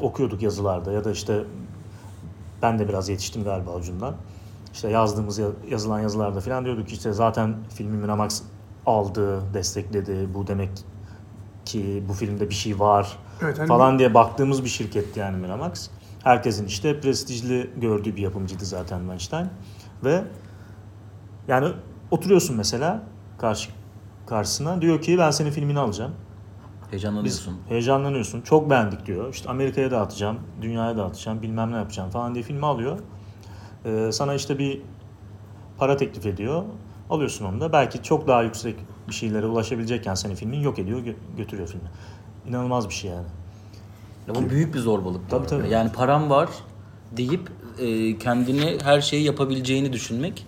okuyorduk 0.00 0.42
yazılarda 0.42 0.92
ya 0.92 1.04
da 1.04 1.10
işte 1.10 1.44
ben 2.62 2.78
de 2.78 2.88
biraz 2.88 3.08
yetiştim 3.08 3.44
galiba 3.44 3.74
ucundan. 3.74 4.14
İşte 4.74 4.88
yazdığımız 4.88 5.38
ya- 5.38 5.46
yazılan 5.70 6.00
yazılarda 6.00 6.40
falan 6.40 6.64
diyorduk 6.64 6.88
ki 6.88 6.94
işte 6.94 7.12
zaten 7.12 7.54
filmi 7.74 7.96
Miramax 7.96 8.42
aldı, 8.86 9.54
destekledi. 9.54 10.28
Bu 10.34 10.46
demek 10.46 10.70
ki 11.64 12.02
bu 12.08 12.12
filmde 12.12 12.48
bir 12.50 12.54
şey 12.54 12.80
var 12.80 13.18
Evet, 13.42 13.58
hani 13.58 13.68
falan 13.68 13.98
diye 13.98 14.14
baktığımız 14.14 14.64
bir 14.64 14.68
şirketti 14.68 15.20
yani 15.20 15.36
Miramax. 15.36 15.88
Herkesin 16.26 16.66
işte 16.66 17.00
prestijli 17.00 17.70
gördüğü 17.76 18.16
bir 18.16 18.22
yapımcıydı 18.22 18.64
zaten 18.64 18.98
Weinstein. 18.98 19.46
Ve 20.04 20.24
yani 21.48 21.68
oturuyorsun 22.10 22.56
mesela 22.56 23.02
karşı 23.38 23.70
karşısına 24.26 24.82
diyor 24.82 25.00
ki 25.00 25.18
ben 25.18 25.30
senin 25.30 25.50
filmini 25.50 25.78
alacağım. 25.78 26.12
Biz 26.82 26.90
Heyecanlanıyorsun. 26.90 27.58
heyecanlanıyorsun. 27.68 28.40
Çok 28.42 28.70
beğendik 28.70 29.06
diyor. 29.06 29.34
İşte 29.34 29.50
Amerika'ya 29.50 29.90
dağıtacağım, 29.90 30.38
dünyaya 30.62 30.96
dağıtacağım, 30.96 31.42
bilmem 31.42 31.72
ne 31.72 31.76
yapacağım 31.76 32.10
falan 32.10 32.34
diye 32.34 32.44
filmi 32.44 32.66
alıyor. 32.66 32.98
Ee, 33.84 34.08
sana 34.12 34.34
işte 34.34 34.58
bir 34.58 34.82
para 35.78 35.96
teklif 35.96 36.26
ediyor. 36.26 36.62
Alıyorsun 37.10 37.44
onu 37.44 37.60
da. 37.60 37.72
Belki 37.72 38.02
çok 38.02 38.28
daha 38.28 38.42
yüksek 38.42 38.76
bir 39.08 39.14
şeylere 39.14 39.46
ulaşabilecekken 39.46 40.14
senin 40.14 40.34
filmin 40.34 40.60
yok 40.60 40.78
ediyor, 40.78 40.98
gö- 41.00 41.36
götürüyor 41.36 41.68
filmi. 41.68 41.88
İnanılmaz 42.48 42.88
bir 42.88 42.94
şey 42.94 43.10
yani. 43.10 43.26
Ya 44.28 44.34
bu 44.34 44.50
büyük 44.50 44.74
bir 44.74 44.78
zorbalık. 44.78 45.30
Tabii, 45.30 45.46
tabii. 45.46 45.68
Yani 45.68 45.92
param 45.92 46.30
var 46.30 46.48
deyip 47.16 47.50
e, 47.78 48.18
kendini 48.18 48.78
her 48.82 49.00
şeyi 49.00 49.24
yapabileceğini 49.24 49.92
düşünmek. 49.92 50.46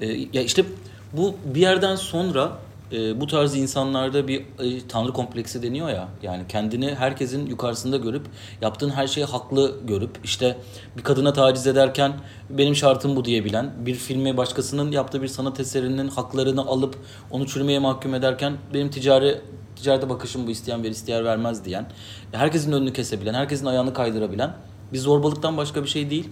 E, 0.00 0.06
ya 0.06 0.42
işte 0.42 0.64
bu 1.12 1.34
bir 1.54 1.60
yerden 1.60 1.96
sonra 1.96 2.58
e, 2.92 3.20
bu 3.20 3.26
tarz 3.26 3.56
insanlarda 3.56 4.28
bir 4.28 4.40
e, 4.40 4.88
tanrı 4.88 5.12
kompleksi 5.12 5.62
deniyor 5.62 5.88
ya. 5.88 6.08
Yani 6.22 6.42
kendini 6.48 6.94
herkesin 6.94 7.46
yukarısında 7.46 7.96
görüp 7.96 8.26
yaptığın 8.62 8.90
her 8.90 9.06
şeyi 9.06 9.26
haklı 9.26 9.80
görüp 9.84 10.18
işte 10.24 10.56
bir 10.96 11.02
kadına 11.02 11.32
taciz 11.32 11.66
ederken 11.66 12.12
benim 12.50 12.74
şartım 12.76 13.16
bu 13.16 13.24
diyebilen 13.24 13.72
bir 13.78 13.94
filmi 13.94 14.36
başkasının 14.36 14.92
yaptığı 14.92 15.22
bir 15.22 15.28
sanat 15.28 15.60
eserinin 15.60 16.08
haklarını 16.08 16.60
alıp 16.60 16.96
onu 17.30 17.46
çürümeye 17.46 17.78
mahkum 17.78 18.14
ederken 18.14 18.52
benim 18.74 18.90
ticari 18.90 19.40
ticarete 19.76 20.08
bakışım 20.08 20.46
bu 20.46 20.50
isteyen 20.50 20.84
ver 20.84 20.90
isteyen 20.90 21.24
vermez 21.24 21.64
diyen 21.64 21.86
herkesin 22.32 22.72
önünü 22.72 22.92
kesebilen 22.92 23.34
herkesin 23.34 23.66
ayağını 23.66 23.94
kaydırabilen 23.94 24.56
bir 24.92 24.98
zorbalıktan 24.98 25.56
başka 25.56 25.82
bir 25.82 25.88
şey 25.88 26.10
değil. 26.10 26.28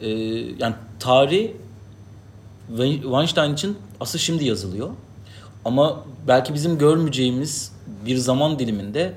Ee, 0.00 0.08
yani 0.58 0.74
tarih 1.00 1.50
Weinstein 3.02 3.54
için 3.54 3.78
asıl 4.00 4.18
şimdi 4.18 4.44
yazılıyor. 4.44 4.90
Ama 5.64 6.04
belki 6.28 6.54
bizim 6.54 6.78
görmeyeceğimiz 6.78 7.72
bir 8.06 8.16
zaman 8.16 8.58
diliminde 8.58 9.14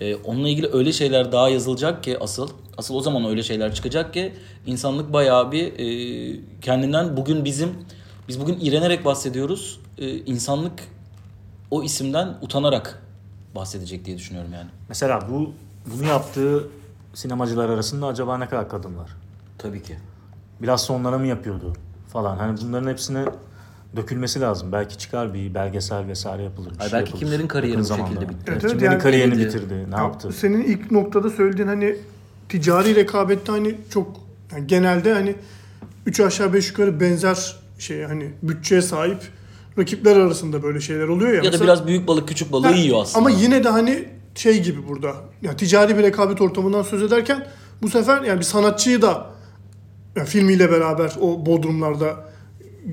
e, 0.00 0.14
onunla 0.14 0.48
ilgili 0.48 0.68
öyle 0.72 0.92
şeyler 0.92 1.32
daha 1.32 1.48
yazılacak 1.48 2.04
ki 2.04 2.18
asıl 2.20 2.48
asıl 2.78 2.94
o 2.94 3.00
zaman 3.00 3.24
öyle 3.24 3.42
şeyler 3.42 3.74
çıkacak 3.74 4.14
ki 4.14 4.32
insanlık 4.66 5.12
bayağı 5.12 5.52
bir 5.52 5.72
e, 5.78 6.40
kendinden 6.62 7.16
bugün 7.16 7.44
bizim 7.44 7.70
biz 8.28 8.40
bugün 8.40 8.58
iğrenerek 8.60 9.04
bahsediyoruz. 9.04 9.80
E, 9.98 10.16
insanlık 10.16 10.72
o 11.70 11.82
isimden 11.82 12.38
utanarak 12.42 13.02
bahsedecek 13.54 14.04
diye 14.04 14.16
düşünüyorum 14.18 14.52
yani. 14.52 14.68
Mesela 14.88 15.28
bu 15.30 15.52
bunu 15.94 16.04
yaptığı 16.08 16.68
sinemacılar 17.14 17.68
arasında 17.68 18.06
acaba 18.06 18.38
ne 18.38 18.48
kadar 18.48 18.68
kadın 18.68 18.96
var? 18.96 19.10
Tabii 19.58 19.82
ki. 19.82 19.96
Biraz 20.62 20.82
sonlara 20.84 21.18
mı 21.18 21.26
yapıyordu 21.26 21.72
falan. 22.12 22.36
Hani 22.36 22.58
bunların 22.62 22.90
hepsine 22.90 23.24
dökülmesi 23.96 24.40
lazım. 24.40 24.72
Belki 24.72 24.98
çıkar 24.98 25.34
bir 25.34 25.54
belgesel 25.54 26.06
vesaire 26.06 26.42
yapılır. 26.42 26.70
şey 26.70 26.78
belki 26.80 26.94
yapılır 26.96 27.18
kimlerin 27.18 27.48
kariyeri 27.48 27.78
yakın 27.78 27.94
bu 27.98 27.98
şekilde 28.08 28.28
bitti. 28.28 28.44
Evet, 28.46 28.60
evet, 28.64 28.70
Kimlerin 28.72 28.90
yani- 28.90 29.02
kariyerini 29.02 29.34
Neydi? 29.38 29.46
bitirdi, 29.48 29.74
ne 29.90 29.94
Ya, 29.96 30.02
yaptı? 30.02 30.32
Senin 30.32 30.62
ilk 30.62 30.90
noktada 30.90 31.30
söylediğin 31.30 31.68
hani 31.68 31.96
ticari 32.48 32.94
rekabette 32.94 33.52
hani 33.52 33.74
çok 33.90 34.16
yani 34.52 34.66
genelde 34.66 35.14
hani 35.14 35.34
3 36.06 36.20
aşağı 36.20 36.52
5 36.52 36.68
yukarı 36.68 37.00
benzer 37.00 37.56
şey 37.78 38.02
hani 38.04 38.30
bütçeye 38.42 38.82
sahip 38.82 39.18
rakipler 39.80 40.16
arasında 40.16 40.62
böyle 40.62 40.80
şeyler 40.80 41.08
oluyor 41.08 41.30
ya. 41.30 41.36
Ya 41.36 41.42
da 41.44 41.46
Mesela- 41.50 41.64
biraz 41.64 41.86
büyük 41.86 42.06
balık 42.08 42.28
küçük 42.28 42.52
balığı 42.52 42.66
Ha, 42.66 42.72
yiyor 42.74 43.02
aslında. 43.02 43.18
Ama 43.18 43.30
yine 43.30 43.64
de 43.64 43.68
hani 43.68 44.08
şey 44.34 44.62
gibi 44.62 44.88
burada. 44.88 45.14
Ya 45.42 45.56
ticari 45.56 45.98
bir 45.98 46.02
rekabet 46.02 46.40
ortamından 46.40 46.82
söz 46.82 47.02
ederken 47.02 47.46
bu 47.82 47.88
sefer 47.88 48.22
yani 48.22 48.38
bir 48.38 48.44
sanatçıyı 48.44 49.02
da 49.02 49.26
yani 50.16 50.26
filmiyle 50.28 50.70
beraber 50.70 51.12
o 51.20 51.46
bodrumlarda 51.46 52.30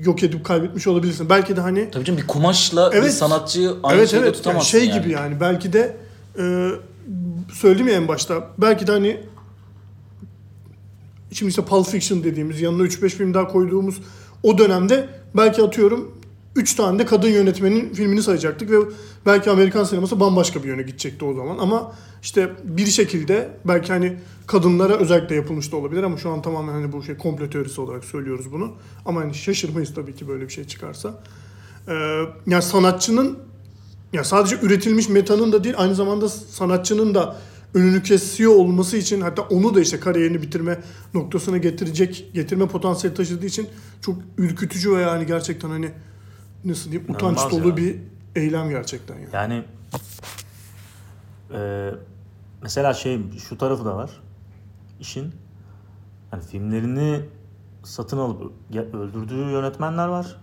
yok 0.04 0.22
edip 0.22 0.44
kaybetmiş 0.44 0.86
olabilirsin. 0.86 1.28
Belki 1.30 1.56
de 1.56 1.60
hani 1.60 1.90
Tabii 1.90 2.04
canım 2.04 2.20
bir 2.20 2.26
kumaşla 2.26 2.92
bir 2.92 2.96
Evet. 2.96 3.14
sanatçıyı 3.14 3.74
aynı 3.82 3.98
evet 3.98 4.08
şeyde 4.10 4.22
evet 4.22 4.34
yani 4.34 4.36
tutamazsın 4.42 4.78
şey 4.78 4.88
yani. 4.88 5.02
gibi 5.02 5.12
yani 5.12 5.40
belki 5.40 5.72
de 5.72 5.96
e, 6.38 6.68
söyledim 7.52 7.88
ya 7.88 7.94
en 7.94 8.08
başta 8.08 8.46
belki 8.58 8.86
de 8.86 8.92
hani 8.92 9.20
şimdi 11.32 11.50
işte 11.50 11.62
Pulp 11.62 11.86
Fiction 11.86 12.24
dediğimiz 12.24 12.60
yanına 12.60 12.82
3-5 12.82 13.08
film 13.08 13.34
daha 13.34 13.48
koyduğumuz 13.48 14.00
o 14.42 14.58
dönemde 14.58 15.08
belki 15.36 15.62
atıyorum 15.62 16.17
3 16.56 16.74
tane 16.74 16.98
de 16.98 17.06
kadın 17.06 17.28
yönetmenin 17.28 17.94
filmini 17.94 18.22
sayacaktık 18.22 18.70
ve 18.70 18.76
belki 19.26 19.50
Amerikan 19.50 19.84
sineması 19.84 20.20
bambaşka 20.20 20.62
bir 20.62 20.68
yöne 20.68 20.82
gidecekti 20.82 21.24
o 21.24 21.34
zaman 21.34 21.58
ama 21.58 21.92
işte 22.22 22.50
bir 22.64 22.86
şekilde 22.86 23.50
belki 23.64 23.92
hani 23.92 24.16
kadınlara 24.46 24.96
özellikle 24.96 25.34
yapılmış 25.34 25.72
da 25.72 25.76
olabilir 25.76 26.02
ama 26.02 26.16
şu 26.16 26.30
an 26.30 26.42
tamamen 26.42 26.72
hani 26.72 26.92
bu 26.92 27.02
şey 27.02 27.16
komplo 27.16 27.50
teorisi 27.50 27.80
olarak 27.80 28.04
söylüyoruz 28.04 28.52
bunu. 28.52 28.72
Ama 29.06 29.20
hani 29.20 29.34
şaşırmayız 29.34 29.94
tabii 29.94 30.14
ki 30.14 30.28
böyle 30.28 30.44
bir 30.44 30.52
şey 30.52 30.64
çıkarsa. 30.64 31.22
Ee, 31.88 31.92
yani 32.46 32.62
sanatçının 32.62 33.38
ya 34.12 34.24
sadece 34.24 34.56
üretilmiş 34.62 35.08
metanın 35.08 35.52
da 35.52 35.64
değil 35.64 35.74
aynı 35.78 35.94
zamanda 35.94 36.28
sanatçının 36.28 37.14
da 37.14 37.36
önünü 37.74 38.02
kesiyor 38.02 38.52
olması 38.52 38.96
için 38.96 39.20
hatta 39.20 39.42
onu 39.42 39.74
da 39.74 39.80
işte 39.80 40.00
kariyerini 40.00 40.42
bitirme 40.42 40.80
noktasına 41.14 41.58
getirecek 41.58 42.30
getirme 42.34 42.66
potansiyeli 42.66 43.16
taşıdığı 43.16 43.46
için 43.46 43.68
çok 44.00 44.16
ürkütücü 44.38 44.96
ve 44.96 45.00
yani 45.00 45.26
gerçekten 45.26 45.68
hani 45.68 45.90
nasıl 46.64 46.92
diyeyim 46.92 47.14
utanç 47.14 47.38
İnanılmaz 47.38 47.52
dolu 47.52 47.68
ya. 47.68 47.76
bir 47.76 47.96
eylem 48.36 48.70
gerçekten 48.70 49.18
yani. 49.18 49.28
Yani 49.32 49.64
e, 51.52 51.90
mesela 52.62 52.94
şey 52.94 53.20
şu 53.48 53.58
tarafı 53.58 53.84
da 53.84 53.96
var 53.96 54.10
işin. 55.00 55.32
Hani 56.30 56.42
filmlerini 56.42 57.20
satın 57.84 58.18
alıp 58.18 58.52
öldürdüğü 58.94 59.50
yönetmenler 59.50 60.08
var. 60.08 60.36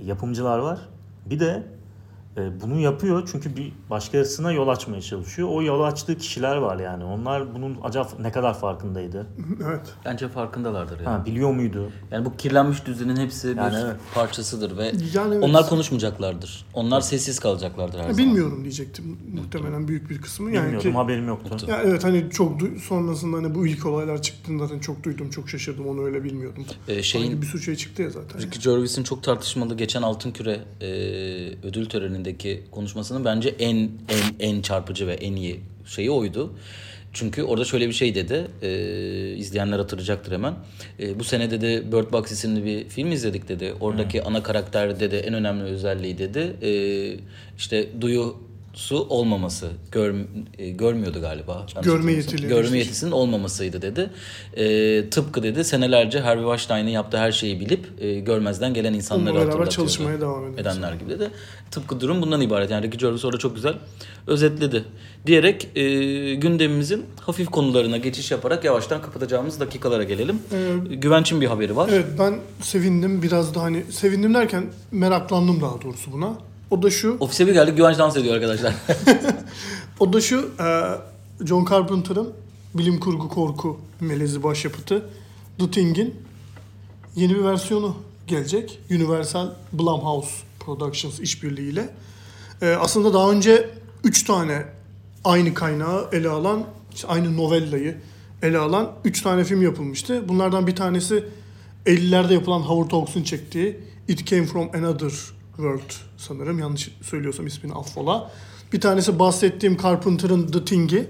Yapımcılar 0.00 0.58
var. 0.58 0.88
Bir 1.26 1.40
de 1.40 1.66
bunu 2.36 2.80
yapıyor 2.80 3.28
çünkü 3.32 3.56
bir 3.56 3.72
başkasına 3.90 4.52
yol 4.52 4.68
açmaya 4.68 5.00
çalışıyor. 5.02 5.48
O 5.52 5.62
yol 5.62 5.80
açtığı 5.82 6.18
kişiler 6.18 6.56
var 6.56 6.78
yani. 6.78 7.04
Onlar 7.04 7.54
bunun 7.54 7.78
acaba 7.82 8.08
ne 8.20 8.32
kadar 8.32 8.58
farkındaydı? 8.58 9.26
Evet. 9.66 9.80
Bence 10.04 10.28
farkındalardır 10.28 10.96
yani. 11.00 11.08
Ha, 11.08 11.26
biliyor 11.26 11.50
muydu? 11.52 11.90
Yani 12.10 12.24
bu 12.24 12.36
kirlenmiş 12.36 12.86
düzenin 12.86 13.16
hepsi 13.16 13.48
bir 13.48 13.56
Yani 13.56 13.76
evet. 13.84 13.96
parçasıdır 14.14 14.76
ve 14.78 14.92
Yani 15.14 15.34
evet. 15.34 15.44
onlar 15.44 15.68
konuşmayacaklardır. 15.68 16.64
Onlar 16.74 17.00
sessiz 17.00 17.38
kalacaklardır 17.38 17.98
her 17.98 18.06
Ya 18.08 18.12
zaman. 18.14 18.18
bilmiyorum 18.30 18.60
diyecektim 18.62 19.18
muhtemelen 19.34 19.88
büyük 19.88 20.10
bir 20.10 20.18
kısmı. 20.22 20.50
Yani 20.50 20.64
Bilmiyordum 20.64 20.90
ki, 20.90 20.96
haberim 20.96 21.28
yoktu. 21.28 21.66
ya 21.68 21.80
evet 21.84 22.04
hani 22.04 22.30
çok 22.30 22.60
du- 22.60 22.78
sonrasında 22.78 23.36
hani 23.36 23.54
bu 23.54 23.66
ilk 23.66 23.86
olaylar 23.86 24.22
çıktığında 24.22 24.66
zaten 24.66 24.78
çok 24.80 25.04
duydum, 25.04 25.30
çok 25.30 25.48
şaşırdım. 25.48 25.86
Onu 25.86 26.04
öyle 26.04 26.24
bilmiyordum. 26.24 26.64
Ee, 26.88 27.02
şeyin 27.02 27.24
Şeyin... 27.26 27.42
Bir 27.42 27.46
sürü 27.46 27.62
şey 27.62 27.76
çıktı 27.76 28.02
ya 28.02 28.10
zaten. 28.10 28.40
Ricky 28.42 28.62
Gervais'in 28.64 29.02
çok 29.02 29.22
tartışmalı 29.22 29.76
geçen 29.76 30.02
Altın 30.02 30.30
Küre 30.30 30.60
e, 30.80 30.86
ödül 31.66 31.86
törenindeki 32.26 32.62
konuşmasının 32.70 33.24
bence 33.24 33.48
en 33.58 33.76
en 34.08 34.50
en 34.50 34.62
çarpıcı 34.62 35.06
ve 35.06 35.14
en 35.14 35.36
iyi 35.36 35.60
şeyi 35.86 36.10
oydu. 36.10 36.52
Çünkü 37.12 37.42
orada 37.42 37.64
şöyle 37.64 37.88
bir 37.88 37.92
şey 37.92 38.14
dedi. 38.14 38.46
E, 38.62 38.70
izleyenler 39.36 39.78
hatırlayacaktır 39.78 40.32
hemen. 40.32 40.54
E, 41.00 41.18
bu 41.18 41.24
sene 41.24 41.50
dedi 41.50 41.92
Bird 41.92 42.12
Box 42.12 42.32
isimli 42.32 42.64
bir 42.64 42.88
film 42.88 43.12
izledik 43.12 43.48
dedi. 43.48 43.74
Oradaki 43.80 44.22
ana 44.22 44.42
karakter 44.42 45.00
dedi 45.00 45.16
en 45.16 45.34
önemli 45.34 45.62
özelliği 45.62 46.18
dedi. 46.18 46.56
E, 46.62 46.70
işte 47.58 47.88
duyusu 48.76 49.06
olmaması. 49.08 49.70
Gör, 49.92 50.14
e, 50.58 50.70
görmüyordu 50.70 51.20
galiba. 51.20 51.66
Görme 51.82 52.12
yetili. 52.12 52.48
Görme 52.48 52.78
yetisinin 52.78 53.10
olmamasıydı 53.10 53.82
dedi. 53.82 54.10
E, 54.56 55.10
tıpkı 55.10 55.42
dedi 55.42 55.64
senelerce 55.64 56.20
Harvey 56.20 56.44
Weinstein'ın 56.44 56.88
yaptığı 56.88 57.18
her 57.18 57.32
şeyi 57.32 57.60
bilip 57.60 57.86
e, 58.00 58.20
görmezden 58.20 58.74
gelen 58.74 58.94
insanları 58.94 59.34
Onunla 59.34 59.48
beraber 59.48 59.70
çalışmaya 59.70 60.20
devam 60.20 60.58
edenler 60.58 60.92
gibi 60.92 61.10
dedi. 61.10 61.30
Tıpkı 61.70 62.00
durum 62.00 62.22
bundan 62.22 62.40
ibaret. 62.40 62.70
Yani 62.70 62.86
Ricky 62.86 62.98
Gervais 62.98 63.24
orada 63.24 63.38
çok 63.38 63.54
güzel 63.54 63.74
özetledi. 64.26 64.84
Diyerek 65.26 65.68
e, 65.76 65.84
gündemimizin 66.34 67.04
hafif 67.20 67.50
konularına 67.50 67.96
geçiş 67.96 68.30
yaparak 68.30 68.64
yavaştan 68.64 69.02
kapatacağımız 69.02 69.60
dakikalara 69.60 70.04
gelelim. 70.04 70.38
Ee, 70.52 70.94
Güvenç'in 70.94 71.40
bir 71.40 71.46
haberi 71.46 71.76
var. 71.76 71.88
Evet 71.92 72.06
ben 72.18 72.38
sevindim 72.60 73.22
biraz 73.22 73.54
da 73.54 73.62
hani 73.62 73.84
sevindim 73.90 74.34
derken 74.34 74.64
meraklandım 74.92 75.60
daha 75.60 75.82
doğrusu 75.82 76.12
buna. 76.12 76.38
O 76.70 76.82
da 76.82 76.90
şu, 76.90 77.16
Ofise 77.20 77.46
bir 77.46 77.52
geldik 77.52 77.76
Güvenç 77.76 77.98
dans 77.98 78.16
ediyor 78.16 78.34
arkadaşlar. 78.34 78.74
o 80.00 80.12
da 80.12 80.20
şu 80.20 80.50
e, 80.60 80.66
John 81.46 81.66
Carpenter'ın 81.70 82.32
bilim 82.74 83.00
kurgu 83.00 83.28
korku 83.28 83.80
melezi 84.00 84.42
başyapıtı 84.42 85.08
The 85.58 85.70
Thing'in 85.70 86.14
yeni 87.16 87.34
bir 87.34 87.44
versiyonu 87.44 87.96
gelecek. 88.26 88.80
Universal 88.90 89.48
Blumhouse 89.72 90.30
Productions 90.60 91.20
işbirliğiyle. 91.20 91.88
E, 92.62 92.70
aslında 92.70 93.14
daha 93.14 93.30
önce 93.30 93.70
3 94.04 94.24
tane 94.24 94.64
aynı 95.24 95.54
kaynağı 95.54 96.08
ele 96.12 96.28
alan, 96.28 96.64
işte 96.94 97.08
aynı 97.08 97.36
novellayı 97.36 97.96
ele 98.42 98.58
alan 98.58 98.92
3 99.04 99.22
tane 99.22 99.44
film 99.44 99.62
yapılmıştı. 99.62 100.28
Bunlardan 100.28 100.66
bir 100.66 100.76
tanesi 100.76 101.24
50'lerde 101.86 102.32
yapılan 102.32 102.60
Howard 102.60 102.92
Hawks'un 102.92 103.22
çektiği 103.22 103.80
It 104.08 104.26
Came 104.26 104.46
From 104.46 104.70
Another 104.74 105.12
World 105.56 105.92
sanırım. 106.16 106.58
Yanlış 106.58 106.90
söylüyorsam 107.02 107.46
ismini 107.46 107.72
affola. 107.72 108.30
Bir 108.72 108.80
tanesi 108.80 109.18
bahsettiğim 109.18 109.76
Carpenter'ın 109.82 110.46
The 110.46 110.64
Thing'i. 110.64 111.06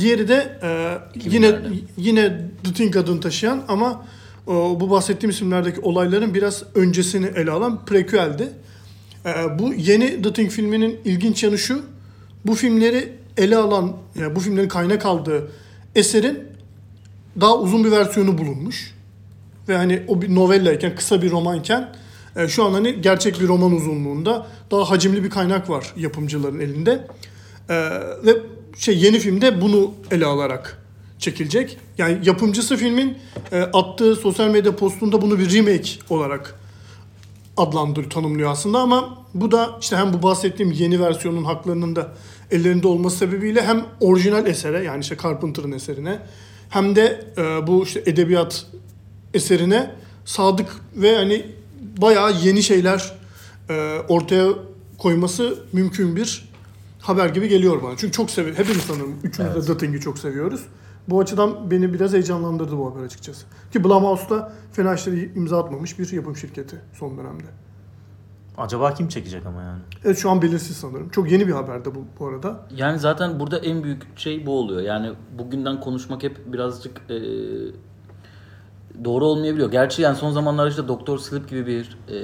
Diğeri 0.00 0.28
de 0.28 0.58
e, 0.62 0.98
yine 1.30 1.46
2000'lerde. 1.46 1.74
yine 1.96 2.48
The 2.64 2.72
Thing 2.72 2.96
adını 2.96 3.20
taşıyan 3.20 3.62
ama 3.68 4.06
o, 4.46 4.80
bu 4.80 4.90
bahsettiğim 4.90 5.30
isimlerdeki 5.30 5.80
olayların 5.80 6.34
biraz 6.34 6.62
öncesini 6.74 7.26
ele 7.26 7.50
alan 7.50 7.84
prequel'di. 7.84 8.52
E, 9.26 9.58
bu 9.58 9.74
yeni 9.74 10.22
The 10.22 10.32
Thing 10.32 10.50
filminin 10.50 11.00
ilginç 11.04 11.42
yanı 11.42 11.58
şu. 11.58 11.82
Bu 12.46 12.54
filmleri 12.54 13.12
ele 13.36 13.56
alan, 13.56 13.96
yani 14.14 14.36
bu 14.36 14.40
filmlerin 14.40 14.68
kaynak 14.68 15.06
aldığı 15.06 15.50
eserin 15.94 16.38
daha 17.40 17.58
uzun 17.58 17.84
bir 17.84 17.90
versiyonu 17.90 18.38
bulunmuş. 18.38 18.94
Ve 19.68 19.76
hani 19.76 20.02
o 20.08 20.22
bir 20.22 20.34
novellayken, 20.34 20.96
kısa 20.96 21.22
bir 21.22 21.30
romanken 21.30 21.94
e, 22.36 22.48
şu 22.48 22.64
an 22.64 22.72
hani 22.72 23.00
gerçek 23.00 23.40
bir 23.40 23.48
roman 23.48 23.72
uzunluğunda 23.72 24.46
daha 24.70 24.90
hacimli 24.90 25.24
bir 25.24 25.30
kaynak 25.30 25.70
var 25.70 25.92
yapımcıların 25.96 26.60
elinde. 26.60 27.06
E, 27.68 27.74
ve 28.24 28.36
şey 28.76 28.98
yeni 28.98 29.18
filmde 29.18 29.60
bunu 29.60 29.94
ele 30.10 30.26
alarak 30.26 30.84
çekilecek. 31.18 31.78
Yani 31.98 32.18
yapımcısı 32.24 32.76
filmin 32.76 33.18
e, 33.52 33.60
attığı 33.60 34.16
sosyal 34.16 34.48
medya 34.48 34.76
postunda 34.76 35.22
bunu 35.22 35.38
bir 35.38 35.54
remake 35.54 35.90
olarak 36.10 36.54
adlandırıyor, 37.56 38.10
tanımlıyor 38.10 38.50
aslında 38.50 38.78
ama 38.78 39.24
bu 39.34 39.52
da 39.52 39.78
işte 39.80 39.96
hem 39.96 40.12
bu 40.12 40.22
bahsettiğim 40.22 40.72
yeni 40.72 41.00
versiyonun 41.00 41.44
haklarının 41.44 41.96
da 41.96 42.12
ellerinde 42.50 42.88
olması 42.88 43.16
sebebiyle 43.16 43.62
hem 43.62 43.84
orijinal 44.00 44.46
esere 44.46 44.84
yani 44.84 45.00
işte 45.00 45.16
Carpenter'ın 45.22 45.72
eserine 45.72 46.18
hem 46.70 46.96
de 46.96 47.24
e, 47.38 47.66
bu 47.66 47.84
işte 47.84 48.02
edebiyat 48.06 48.66
eserine 49.34 49.90
sadık 50.24 50.68
ve 50.96 51.16
hani 51.16 51.46
bayağı 51.98 52.32
yeni 52.42 52.62
şeyler 52.62 53.12
e, 53.70 53.98
ortaya 54.08 54.48
koyması 54.98 55.58
mümkün 55.72 56.16
bir 56.16 56.52
haber 57.00 57.28
gibi 57.28 57.48
geliyor 57.48 57.82
bana. 57.82 57.96
Çünkü 57.96 58.12
çok 58.12 58.30
seviyorum. 58.30 58.58
Hepimiz 58.58 58.82
sanırım. 58.82 59.16
Üçümüz 59.24 59.54
de 59.54 59.60
The 59.72 59.78
Thing'i 59.78 60.00
çok 60.00 60.18
seviyoruz. 60.18 60.66
Bu 61.08 61.20
açıdan 61.20 61.70
beni 61.70 61.94
biraz 61.94 62.12
heyecanlandırdı 62.12 62.78
bu 62.78 62.90
haber 62.90 63.04
açıkçası. 63.04 63.46
Ki 63.72 63.84
Blumhouse'da 63.84 64.52
fena 64.72 64.94
işleri 64.94 65.32
imza 65.36 65.64
atmamış 65.64 65.98
bir 65.98 66.12
yapım 66.12 66.36
şirketi 66.36 66.80
son 66.92 67.18
dönemde. 67.18 67.46
Acaba 68.58 68.94
kim 68.94 69.08
çekecek 69.08 69.46
ama 69.46 69.62
yani? 69.62 69.80
Evet 70.04 70.18
şu 70.18 70.30
an 70.30 70.42
belirsiz 70.42 70.76
sanırım. 70.76 71.08
Çok 71.08 71.30
yeni 71.30 71.46
bir 71.48 71.52
haber 71.52 71.84
de 71.84 71.94
bu, 71.94 72.04
bu 72.20 72.26
arada. 72.26 72.66
Yani 72.76 72.98
zaten 72.98 73.40
burada 73.40 73.58
en 73.58 73.84
büyük 73.84 74.18
şey 74.18 74.46
bu 74.46 74.58
oluyor. 74.58 74.82
Yani 74.82 75.12
bugünden 75.38 75.80
konuşmak 75.80 76.22
hep 76.22 76.52
birazcık 76.52 77.00
e, 77.10 77.16
doğru 79.04 79.26
olmayabiliyor. 79.26 79.70
Gerçi 79.70 80.02
yani 80.02 80.16
son 80.16 80.30
zamanlarda 80.30 80.70
işte 80.70 80.88
Doktor 80.88 81.18
Sleep 81.18 81.48
gibi 81.48 81.66
bir 81.66 81.96
e, 82.08 82.16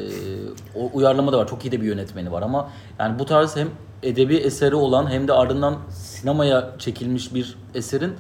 uyarlama 0.93 1.33
da 1.33 1.39
var. 1.39 1.49
Çok 1.49 1.65
iyi 1.65 1.73
de 1.73 1.81
bir 1.81 1.87
yönetmeni 1.87 2.33
var 2.33 2.43
ama 2.43 2.71
yani 2.99 3.19
bu 3.19 3.25
tarz 3.25 3.57
hem 3.57 3.69
edebi 4.03 4.37
eseri 4.37 4.75
olan 4.75 5.11
hem 5.11 5.29
de 5.29 5.33
ardından 5.33 5.77
sinemaya 5.91 6.71
çekilmiş 6.79 7.35
bir 7.35 7.57
eserin 7.75 8.13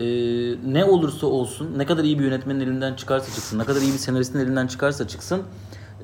e, 0.00 0.06
ne 0.72 0.84
olursa 0.84 1.26
olsun, 1.26 1.68
ne 1.76 1.86
kadar 1.86 2.04
iyi 2.04 2.18
bir 2.18 2.24
yönetmenin 2.24 2.60
elinden 2.60 2.94
çıkarsa 2.94 3.34
çıksın, 3.34 3.58
ne 3.58 3.64
kadar 3.64 3.80
iyi 3.80 3.92
bir 3.92 3.98
senaristin 3.98 4.38
elinden 4.38 4.66
çıkarsa 4.66 5.08
çıksın 5.08 5.42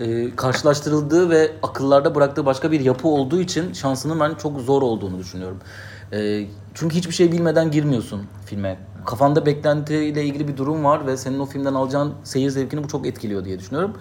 e, 0.00 0.36
karşılaştırıldığı 0.36 1.30
ve 1.30 1.52
akıllarda 1.62 2.14
bıraktığı 2.14 2.46
başka 2.46 2.72
bir 2.72 2.80
yapı 2.80 3.08
olduğu 3.08 3.40
için 3.40 3.72
şansının 3.72 4.20
ben 4.20 4.34
çok 4.34 4.60
zor 4.60 4.82
olduğunu 4.82 5.18
düşünüyorum. 5.18 5.58
E, 6.12 6.46
çünkü 6.74 6.96
hiçbir 6.96 7.14
şey 7.14 7.32
bilmeden 7.32 7.70
girmiyorsun 7.70 8.22
filme. 8.44 8.78
Kafanda 9.06 9.46
beklentiyle 9.46 10.24
ilgili 10.24 10.48
bir 10.48 10.56
durum 10.56 10.84
var 10.84 11.06
ve 11.06 11.16
senin 11.16 11.38
o 11.38 11.46
filmden 11.46 11.74
alacağın 11.74 12.14
seyir 12.24 12.50
zevkini 12.50 12.84
bu 12.84 12.88
çok 12.88 13.06
etkiliyor 13.06 13.44
diye 13.44 13.58
düşünüyorum. 13.58 13.92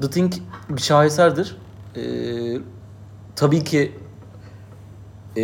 The 0.00 0.10
Thing 0.10 0.32
bir 0.68 0.80
şaheserdir. 0.80 1.56
E, 1.96 2.02
tabii 3.36 3.64
ki 3.64 3.92
e, 5.36 5.42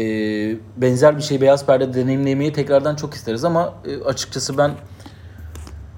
benzer 0.76 1.16
bir 1.16 1.22
şey 1.22 1.40
beyaz 1.40 1.66
perde 1.66 1.94
deneyimlemeyi 1.94 2.52
tekrardan 2.52 2.96
çok 2.96 3.14
isteriz 3.14 3.44
ama 3.44 3.74
e, 3.84 4.04
açıkçası 4.04 4.58
ben 4.58 4.70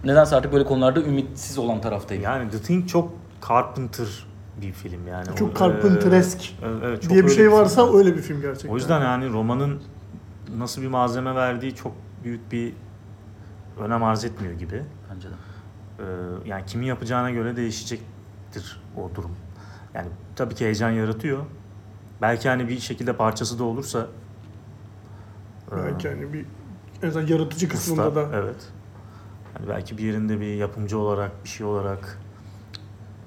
nedense 0.04 0.36
artık 0.36 0.52
böyle 0.52 0.64
konularda 0.64 1.00
ümitsiz 1.00 1.58
olan 1.58 1.80
taraftayım. 1.80 2.22
Yani 2.22 2.50
The 2.50 2.58
Thing 2.58 2.88
çok 2.88 3.12
Carpenter 3.48 4.26
bir 4.62 4.72
film 4.72 5.08
yani. 5.08 5.26
Çok 5.36 5.50
O, 5.50 5.58
Carpenteresk 5.58 6.54
evet, 6.82 7.02
çok 7.02 7.10
diye 7.10 7.24
bir 7.24 7.30
şey 7.30 7.52
varsa 7.52 7.96
öyle 7.96 8.16
bir 8.16 8.22
film 8.22 8.40
gerçekten. 8.40 8.70
O 8.70 8.76
yüzden 8.76 9.00
yani 9.00 9.28
romanın 9.28 9.82
nasıl 10.58 10.82
bir 10.82 10.86
malzeme 10.88 11.34
verdiği 11.34 11.74
çok 11.74 11.92
büyük 12.24 12.52
bir 12.52 12.74
önem 13.80 14.04
arz 14.04 14.24
etmiyor 14.24 14.54
gibi. 14.54 14.82
Bence 15.14 15.28
de. 15.28 15.34
Ee, 15.98 16.04
yani 16.48 16.66
kimin 16.66 16.86
yapacağına 16.86 17.30
göre 17.30 17.56
değişecektir 17.56 18.80
o 18.96 19.10
durum. 19.14 19.36
Yani 19.94 20.08
tabii 20.36 20.54
ki 20.54 20.64
heyecan 20.64 20.90
yaratıyor. 20.90 21.42
Belki 22.22 22.48
hani 22.48 22.68
bir 22.68 22.78
şekilde 22.78 23.16
parçası 23.16 23.58
da 23.58 23.64
olursa 23.64 24.06
e, 25.72 25.76
Belki 25.76 26.06
yani 26.06 26.32
bir 26.32 26.46
en 27.02 27.08
azından 27.08 27.26
yaratıcı 27.26 27.66
usta, 27.66 27.68
kısmında 27.78 28.14
da 28.14 28.28
evet. 28.34 28.68
Hani 29.58 29.68
belki 29.68 29.98
bir 29.98 30.02
yerinde 30.02 30.40
bir 30.40 30.54
yapımcı 30.54 30.98
olarak 30.98 31.44
bir 31.44 31.48
şey 31.48 31.66
olarak 31.66 32.18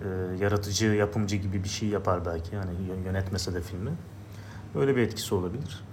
e, 0.04 0.08
yaratıcı 0.44 0.86
yapımcı 0.86 1.36
gibi 1.36 1.64
bir 1.64 1.70
şey 1.70 1.90
yapar 1.90 2.26
belki 2.26 2.56
yani 2.56 2.72
yö- 2.72 3.06
yönetmese 3.06 3.54
de 3.54 3.62
filmi. 3.62 3.92
Böyle 4.76 4.96
bir 4.96 5.02
etkisi 5.02 5.36
olabilir. 5.36 5.84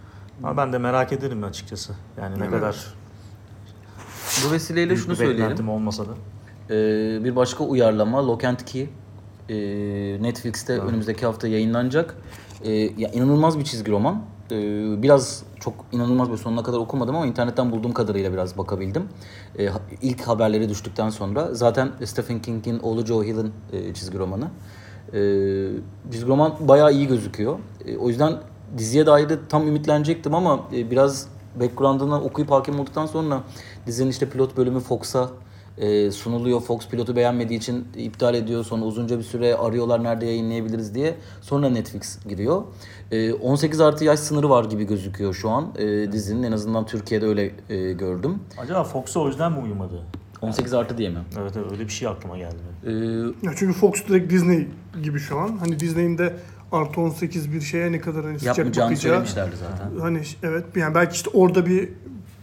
Ama 0.43 0.57
ben 0.57 0.73
de 0.73 0.79
merak 0.79 1.13
ederim 1.13 1.45
açıkçası. 1.45 1.93
Yani 2.21 2.39
ne 2.39 2.45
Evet. 2.45 2.51
kadar 2.55 2.95
Bu 4.49 4.53
vesileyle 4.53 4.91
büyük 4.91 5.03
şunu 5.03 5.13
bir 5.13 5.17
söyleyelim. 5.17 5.43
beklentim 5.43 5.69
olmasa 5.69 6.05
da. 6.07 6.11
Ee, 6.71 7.25
bir 7.25 7.37
başka 7.37 7.65
uyarlama 7.65 8.27
Lock 8.27 8.45
and 8.45 8.59
Key 8.67 8.89
ee, 9.49 10.23
Netflix'te 10.23 10.73
Evet. 10.73 10.85
önümüzdeki 10.85 11.27
hafta 11.27 11.49
yayınlanacak. 11.49 12.17
Ee, 12.65 12.73
ya 12.73 13.09
inanılmaz 13.13 13.59
bir 13.59 13.65
çizgi 13.65 13.93
roman. 13.93 14.23
Ee, 14.51 15.03
biraz 15.03 15.43
çok 15.61 15.75
inanılmaz 15.93 16.31
bir 16.31 16.37
sonuna 16.37 16.63
kadar 16.63 16.79
okumadım 16.79 17.17
ama 17.17 17.27
internetten 17.27 17.73
bulduğum 17.73 17.93
kadarıyla 17.93 18.33
biraz 18.33 18.59
bakabildim. 18.59 19.03
Ee, 19.59 19.67
ha- 19.67 19.81
ilk 20.03 20.21
haberleri 20.23 20.69
düştükten 20.69 21.11
sonra 21.11 21.55
zaten 21.55 21.91
Stephen 22.05 22.43
King'in 22.43 22.79
oğlu 22.79 23.07
Joe 23.07 23.25
Hill'in 23.25 23.53
e, 23.73 23.95
çizgi 23.95 24.19
romanı. 24.19 24.45
Ee, 25.13 25.13
çizgi 26.13 26.27
roman 26.29 26.55
bayağı 26.61 26.93
iyi 26.93 27.07
gözüküyor. 27.09 27.59
Ee, 27.85 27.97
o 27.97 28.09
yüzden 28.09 28.33
diziye 28.79 29.07
dair 29.07 29.29
de 29.29 29.39
tam 29.49 29.69
ümitlenecektim 29.69 30.35
ama 30.35 30.61
e, 30.75 30.91
biraz 30.91 31.29
background'ını 31.61 32.21
okuyup 32.23 32.51
hakim 32.51 32.81
olduktan 32.81 33.07
sonra 33.07 33.43
dizinin 33.87 34.11
işte 34.11 34.29
pilot 34.29 34.57
bölümü 34.57 34.81
Fox'a 34.81 35.31
e, 35.79 36.11
sunuluyor. 36.11 36.61
Fox 36.61 36.89
pilotu 36.89 37.17
beğenmediği 37.17 37.59
için 37.59 37.89
iptal 37.97 38.35
ediyor. 38.35 38.65
Sonra 38.65 38.85
uzunca 38.85 39.19
bir 39.19 39.23
süre 39.25 39.55
arıyorlar 39.57 40.05
nerede 40.05 40.27
yayınlayabiliriz 40.27 40.95
diye. 40.95 41.15
Sonra 41.41 41.69
Netflix 41.69 42.19
giriyor. 42.29 42.63
E, 43.11 43.33
18 43.33 43.81
artı 43.81 44.05
yaş 44.05 44.19
sınırı 44.21 44.51
var 44.51 44.65
gibi 44.65 44.85
gözüküyor 44.87 45.35
şu 45.35 45.51
an 45.51 45.67
e, 45.79 46.13
dizinin. 46.13 46.43
En 46.43 46.53
azından 46.53 46.87
Türkiye'de 46.87 47.27
öyle 47.27 47.53
e, 47.69 47.93
gördüm. 47.93 48.39
Acaba 48.59 48.85
Fox'a 48.85 49.21
o 49.21 49.27
yüzden 49.29 49.53
mi 49.53 49.59
uyumadı? 49.59 50.03
18 50.43 50.75
artı 50.75 50.99
diye 50.99 51.09
mi? 51.11 51.19
Evet, 51.41 51.53
evet 51.57 51.73
öyle 51.73 51.85
bir 51.85 51.93
şey 51.93 52.09
aklıma 52.09 52.37
geldi. 52.39 52.57
E, 52.87 52.91
Ya 53.47 53.53
çünkü 53.57 53.73
Fox 53.73 54.07
direkt 54.09 54.33
Disney 54.33 54.69
gibi 55.03 55.19
şu 55.19 55.39
an. 55.39 55.57
Hani 55.57 55.81
Disney'in 55.81 56.19
de 56.19 56.37
artı 56.73 57.01
18 57.01 57.53
bir 57.53 57.61
şeye 57.61 57.93
ne 57.93 58.01
kadar 58.01 58.25
hani 58.25 58.39
sıcak 58.39 58.59
yapmayacağını 58.59 58.91
bakacağı. 58.91 59.11
söylemişlerdi 59.13 59.57
zaten. 59.57 60.01
Hani 60.01 60.23
evet 60.43 60.65
yani 60.77 60.95
belki 60.95 61.15
işte 61.15 61.31
orada 61.35 61.67
bir 61.67 61.89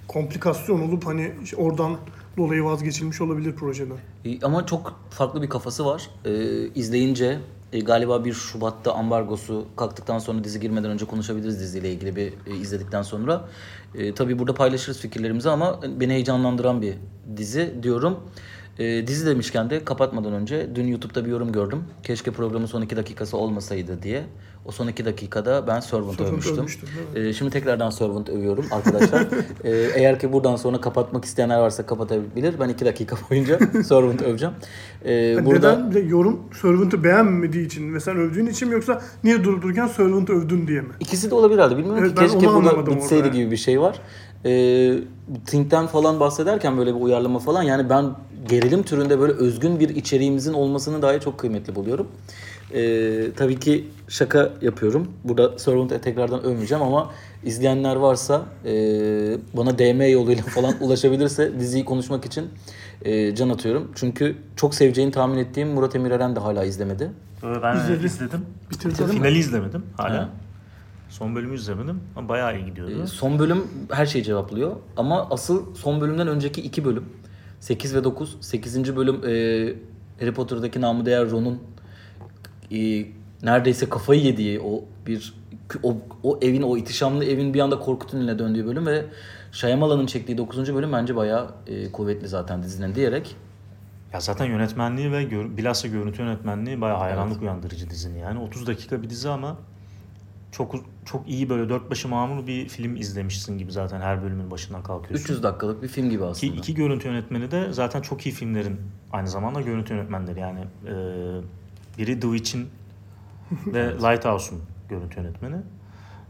komplikasyon 0.07 0.81
olup 0.81 1.05
hani 1.05 1.31
işte 1.43 1.55
oradan 1.55 1.97
dolayı 2.38 2.63
vazgeçilmiş 2.63 3.21
olabilir 3.21 3.55
projeden. 3.55 3.97
E, 4.25 4.41
Ama 4.41 4.65
çok 4.65 4.99
farklı 5.09 5.41
bir 5.41 5.49
kafası 5.49 5.86
var. 5.86 6.09
E, 6.25 6.33
izleyince 6.67 7.39
e, 7.73 7.79
galiba 7.79 8.25
1 8.25 8.33
Şubat'ta 8.33 8.93
ambargosu 8.93 9.65
kalktıktan 9.77 10.19
sonra 10.19 10.43
dizi 10.43 10.59
girmeden 10.59 10.91
önce 10.91 11.05
konuşabiliriz 11.05 11.59
diziyle 11.59 11.91
ilgili 11.91 12.15
bir 12.15 12.33
e, 12.47 12.55
izledikten 12.55 13.01
sonra. 13.01 13.45
E, 13.95 14.13
tabii 14.13 14.39
burada 14.39 14.53
paylaşırız 14.53 14.99
fikirlerimizi 14.99 15.49
ama 15.49 15.79
beni 15.99 16.13
heyecanlandıran 16.13 16.81
bir 16.81 16.93
dizi 17.38 17.73
diyorum. 17.83 18.19
E, 18.79 19.07
dizi 19.07 19.25
demişken 19.25 19.69
de 19.69 19.86
kapatmadan 19.86 20.33
önce 20.33 20.67
dün 20.75 20.88
YouTube'da 20.88 21.25
bir 21.25 21.29
yorum 21.29 21.51
gördüm. 21.51 21.83
Keşke 22.03 22.31
programın 22.31 22.65
son 22.65 22.81
iki 22.81 22.95
dakikası 22.97 23.38
olmasaydı 23.38 24.03
diye. 24.03 24.23
O 24.65 24.71
son 24.71 24.88
iki 24.88 25.05
dakikada 25.05 25.67
ben 25.67 25.79
Servant, 25.79 26.21
övmüştüm. 26.21 26.57
övmüştün, 26.57 26.89
evet. 27.15 27.25
E, 27.27 27.33
şimdi 27.33 27.51
tekrardan 27.51 27.89
Servant 27.89 28.29
övüyorum 28.29 28.65
arkadaşlar. 28.71 29.27
E, 29.63 29.69
eğer 29.71 30.19
ki 30.19 30.33
buradan 30.33 30.55
sonra 30.55 30.81
kapatmak 30.81 31.25
isteyenler 31.25 31.57
varsa 31.59 31.86
kapatabilir. 31.86 32.55
Ben 32.59 32.69
iki 32.69 32.86
dakika 32.86 33.15
boyunca 33.29 33.59
Servant 33.83 34.21
öveceğim. 34.21 34.53
E, 35.05 35.13
Yani 35.13 35.45
burada 35.45 35.71
Neden? 35.75 35.89
Bir 35.89 35.95
de 35.95 35.99
yorum 35.99 36.39
Servant'ı 36.62 37.03
beğenmediği 37.03 37.65
için 37.65 37.93
ve 37.93 37.99
sen 37.99 38.17
övdüğün 38.17 38.45
için 38.47 38.67
mi 38.67 38.73
yoksa 38.73 39.01
niye 39.23 39.43
durup 39.43 39.63
dururken 39.63 39.88
Servant'ı 39.88 40.33
övdün 40.33 40.67
diye 40.67 40.81
mi? 40.81 40.88
ikisi 40.99 41.31
de 41.31 41.36
olabilir 41.36 41.57
herhalde. 41.59 41.77
Bilmiyorum 41.77 42.03
Evet, 42.05 42.15
ki 42.15 42.21
keşke 42.21 42.47
burada 42.53 42.86
bitseydi 42.88 43.23
orada. 43.23 43.38
gibi 43.38 43.51
bir 43.51 43.57
şey 43.57 43.81
var. 43.81 43.99
E, 44.45 44.93
Think'ten 45.45 45.88
falan 45.88 46.19
bahsederken 46.19 46.77
böyle 46.77 46.95
bir 46.95 47.01
uyarlama 47.01 47.39
falan 47.39 47.63
yani 47.63 47.89
ben 47.89 48.06
gerilim 48.49 48.84
türünde 48.84 49.19
böyle 49.19 49.34
özgün 49.34 49.79
bir 49.79 49.89
içeriğimizin 49.89 50.53
olmasını 50.53 51.01
dahi 51.01 51.19
çok 51.19 51.38
kıymetli 51.38 51.75
buluyorum. 51.75 52.08
E, 52.73 53.34
tabii 53.38 53.60
ki 53.60 53.88
şaka 54.08 54.49
yapıyorum. 54.62 55.08
Burada 55.23 55.60
Servant'ı 55.60 56.01
tekrardan 56.01 56.43
övmeyeceğim 56.43 56.84
ama 56.84 57.12
izleyenler 57.43 57.95
varsa 57.95 58.41
e, 58.65 58.71
bana 59.58 59.79
DM 59.79 60.12
yoluyla 60.12 60.43
falan 60.43 60.73
ulaşabilirse 60.82 61.60
diziyi 61.60 61.86
konuşmak 61.86 62.25
için 62.25 62.49
e, 63.06 63.36
can 63.36 63.49
atıyorum. 63.49 63.91
Çünkü 63.95 64.36
çok 64.56 64.75
seveceğini 64.75 65.12
tahmin 65.12 65.38
ettiğim 65.38 65.69
Murat 65.69 65.95
Emireren 65.95 66.36
de 66.36 66.39
hala 66.39 66.63
izlemedi. 66.65 67.12
Ee, 67.43 67.47
Ben 67.63 67.75
İzledim. 67.77 68.06
izledim. 68.06 68.45
Bitirdin 68.71 69.06
mi? 69.06 69.12
Finali 69.12 69.38
izlemedim 69.38 69.84
hala. 69.97 70.17
Ha. 70.17 70.29
Son 71.13 71.36
bölümü 71.36 71.56
izlemedim 71.56 71.99
ama 72.15 72.30
bayağı 72.30 72.58
iyi 72.60 72.65
gidiyordu. 72.65 73.04
E, 73.04 73.08
son 73.08 73.39
bölüm 73.39 73.67
her 73.91 74.06
şeyi 74.06 74.23
cevaplıyor. 74.23 74.76
Ama 74.97 75.28
asıl 75.30 75.76
son 75.76 76.02
bölümden 76.02 76.28
önceki 76.28 76.62
iki 76.62 76.86
bölüm 76.86 77.06
8 77.60 77.95
ve 77.95 78.04
9. 78.04 78.38
8. 78.41 78.95
bölüm 78.95 79.15
e, 79.15 79.30
Harry 80.19 80.34
Potter'daki 80.34 80.82
namı 80.82 81.06
değer 81.06 81.30
Ron'un 81.30 81.60
e, 82.71 83.06
neredeyse 83.43 83.89
kafayı 83.89 84.21
yediği 84.21 84.60
o 84.60 84.86
bir 85.08 85.34
o, 85.84 85.97
o 86.23 86.39
evin 86.41 86.62
o 86.62 86.78
itişamlı 86.78 87.26
evin 87.26 87.54
bir 87.54 87.60
anda 87.60 87.80
korku 87.80 88.08
tüneline 88.08 88.39
döndüğü 88.39 88.65
bölüm 88.65 88.86
ve 88.86 89.06
Shyamalan'ın 89.52 90.06
çektiği 90.06 90.38
9. 90.38 90.76
bölüm 90.76 90.91
bence 90.91 91.15
bayağı 91.15 91.52
e, 91.67 91.91
kuvvetli 91.91 92.28
zaten 92.28 92.63
dizinin 92.63 92.95
diyerek. 92.95 93.36
Ya 94.13 94.19
zaten 94.19 94.45
yönetmenliği 94.45 95.12
ve 95.12 95.23
gör, 95.23 95.58
bilhassa 95.58 95.88
görüntü 95.88 96.21
yönetmenliği 96.21 96.82
bayağı 96.82 96.97
hayranlık 96.97 97.41
uyandırıcı 97.41 97.89
dizinin 97.89 98.19
yani. 98.19 98.39
30 98.39 98.67
dakika 98.67 99.02
bir 99.02 99.10
dizi 99.10 99.30
ama 99.30 99.58
çok 100.53 100.75
çok 101.05 101.29
iyi 101.29 101.49
böyle 101.49 101.69
dört 101.69 101.91
başı 101.91 102.07
mamur 102.07 102.47
bir 102.47 102.69
film 102.69 102.95
izlemişsin 102.95 103.57
gibi 103.57 103.71
zaten 103.71 104.01
her 104.01 104.23
bölümün 104.23 104.51
başından 104.51 104.83
kalkıyorsun. 104.83 105.23
300 105.23 105.43
dakikalık 105.43 105.83
bir 105.83 105.87
film 105.87 106.09
gibi 106.09 106.19
Ki 106.19 106.25
aslında. 106.25 106.53
iki 106.55 106.73
görüntü 106.73 107.07
yönetmeni 107.07 107.51
de 107.51 107.73
zaten 107.73 108.01
çok 108.01 108.25
iyi 108.25 108.31
filmlerin 108.31 108.81
aynı 109.11 109.27
zamanda 109.27 109.61
görüntü 109.61 109.93
yönetmenleri. 109.93 110.39
Yani 110.39 110.59
e, 110.59 110.93
biri 111.97 112.19
The 112.19 112.27
Witch'in 112.37 112.67
ve 113.73 113.93
Lighthouse'un 113.93 114.61
görüntü 114.89 115.19
yönetmeni. 115.19 115.55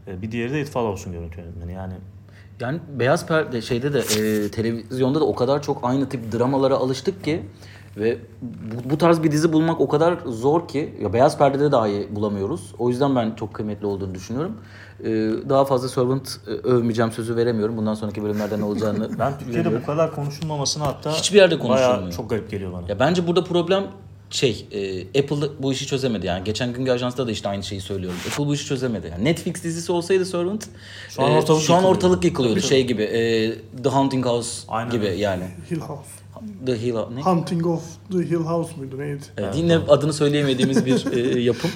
E, 0.06 0.22
bir 0.22 0.32
diğeri 0.32 0.52
de 0.52 0.60
It 0.60 0.68
Follows'un 0.70 1.12
görüntü 1.12 1.40
yönetmeni. 1.40 1.72
Yani 1.72 1.94
Yani 2.60 2.78
beyaz 2.98 3.26
perde 3.26 3.62
şeyde 3.62 3.92
de 3.92 3.98
e, 3.98 4.50
televizyonda 4.50 5.20
da 5.20 5.24
o 5.24 5.34
kadar 5.34 5.62
çok 5.62 5.78
aynı 5.82 6.08
tip 6.08 6.32
dramalara 6.32 6.74
alıştık 6.74 7.24
ki 7.24 7.42
ve 7.96 8.18
bu, 8.42 8.90
bu 8.90 8.98
tarz 8.98 9.22
bir 9.22 9.32
dizi 9.32 9.52
bulmak 9.52 9.80
o 9.80 9.88
kadar 9.88 10.18
zor 10.26 10.68
ki 10.68 10.94
ya 11.02 11.12
beyaz 11.12 11.38
perdede 11.38 11.72
dahi 11.72 12.08
bulamıyoruz. 12.10 12.74
O 12.78 12.90
yüzden 12.90 13.16
ben 13.16 13.34
çok 13.34 13.54
kıymetli 13.54 13.86
olduğunu 13.86 14.14
düşünüyorum. 14.14 14.56
E, 15.00 15.04
daha 15.48 15.64
fazla 15.64 15.88
Servant 15.88 16.36
e, 16.46 16.50
övmeyeceğim 16.50 17.12
sözü 17.12 17.36
veremiyorum. 17.36 17.76
Bundan 17.76 17.94
sonraki 17.94 18.22
bölümlerde 18.22 18.60
ne 18.60 18.64
olacağını 18.64 19.08
ben 19.18 19.38
Türkiye'de 19.38 19.82
bu 19.82 19.86
kadar 19.86 20.14
konuşulmamasını 20.14 20.84
hatta 20.84 21.12
Hiçbir 21.12 21.38
yerde 21.38 21.60
bayağı 21.60 21.86
konuşulmuyor. 21.88 22.12
çok 22.12 22.30
garip 22.30 22.50
geliyor 22.50 22.72
bana. 22.72 22.88
Ya 22.88 22.98
bence 22.98 23.26
burada 23.26 23.44
problem 23.44 23.84
şey 24.30 24.66
e, 24.72 25.00
Apple 25.20 25.36
bu 25.58 25.72
işi 25.72 25.86
çözemedi 25.86 26.26
yani. 26.26 26.44
Geçen 26.44 26.72
günkü 26.72 26.90
ajansta 26.90 27.26
da 27.26 27.30
işte 27.30 27.48
aynı 27.48 27.62
şeyi 27.62 27.80
söylüyorum. 27.80 28.18
Apple 28.30 28.46
bu 28.46 28.54
işi 28.54 28.66
çözemedi. 28.66 29.06
Yani 29.12 29.24
Netflix 29.24 29.64
dizisi 29.64 29.92
olsaydı 29.92 30.26
Servant 30.26 30.66
Şu 31.08 31.22
an 31.22 31.30
e, 31.32 31.34
ortalık 31.36 31.62
şu 31.62 31.74
an 31.74 31.84
ortalık 31.84 32.24
yıkılıyordu 32.24 32.60
şey 32.60 32.86
gibi. 32.86 33.02
e, 33.02 33.52
The 33.82 33.88
Haunting 33.88 34.26
House 34.26 34.64
Aynen 34.68 34.90
gibi 34.92 35.04
öyle. 35.04 35.16
yani. 35.16 35.44
Hill 35.70 35.80
House. 35.80 36.08
The 36.66 36.82
Hill 36.82 36.94
ne? 37.14 37.20
Hunting 37.22 37.66
of 37.66 37.82
the 38.12 38.18
Hill 38.18 38.34
House 38.44 38.76
muydu 38.76 38.98
neydi? 38.98 39.20
Evet, 39.38 39.54
yine 39.56 39.76
adını 39.76 40.12
söyleyemediğimiz 40.12 40.86
bir 40.86 41.12
e, 41.12 41.40
yapım. 41.40 41.70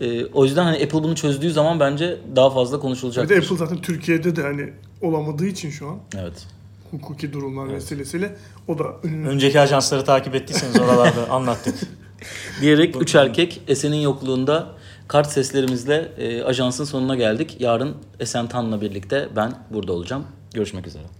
E, 0.00 0.24
o 0.24 0.44
yüzden 0.44 0.64
hani 0.64 0.76
Apple 0.76 1.02
bunu 1.02 1.14
çözdüğü 1.14 1.50
zaman 1.52 1.80
bence 1.80 2.18
daha 2.36 2.50
fazla 2.50 2.76
Bir 2.76 2.82
konuşulacak. 2.82 3.28
de 3.28 3.36
Apple 3.38 3.56
zaten 3.56 3.78
Türkiye'de 3.82 4.36
de 4.36 4.42
hani 4.42 4.72
olamadığı 5.02 5.46
için 5.46 5.70
şu 5.70 5.88
an 5.88 5.98
Evet. 6.18 6.46
Hukuki 6.90 7.32
durumlar 7.32 7.74
vesilesiyle 7.74 8.36
o 8.68 8.78
da 8.78 8.84
önünü 9.02 9.28
Önceki 9.28 9.60
ajansları 9.60 10.04
takip 10.04 10.34
ettiyseniz 10.34 10.80
oralarda 10.80 11.30
anlattık. 11.30 11.74
Diyerek 12.60 13.02
üç 13.02 13.14
erkek 13.14 13.62
Esen'in 13.68 14.00
yokluğunda 14.00 14.74
kart 15.08 15.30
seslerimizle 15.30 16.12
e, 16.18 16.42
ajansın 16.42 16.84
sonuna 16.84 17.14
geldik. 17.16 17.56
Yarın 17.60 17.96
Esen 18.20 18.48
Tan'la 18.48 18.80
birlikte 18.80 19.28
ben 19.36 19.52
burada 19.70 19.92
olacağım. 19.92 20.24
Görüşmek 20.54 20.86
üzere. 20.86 21.19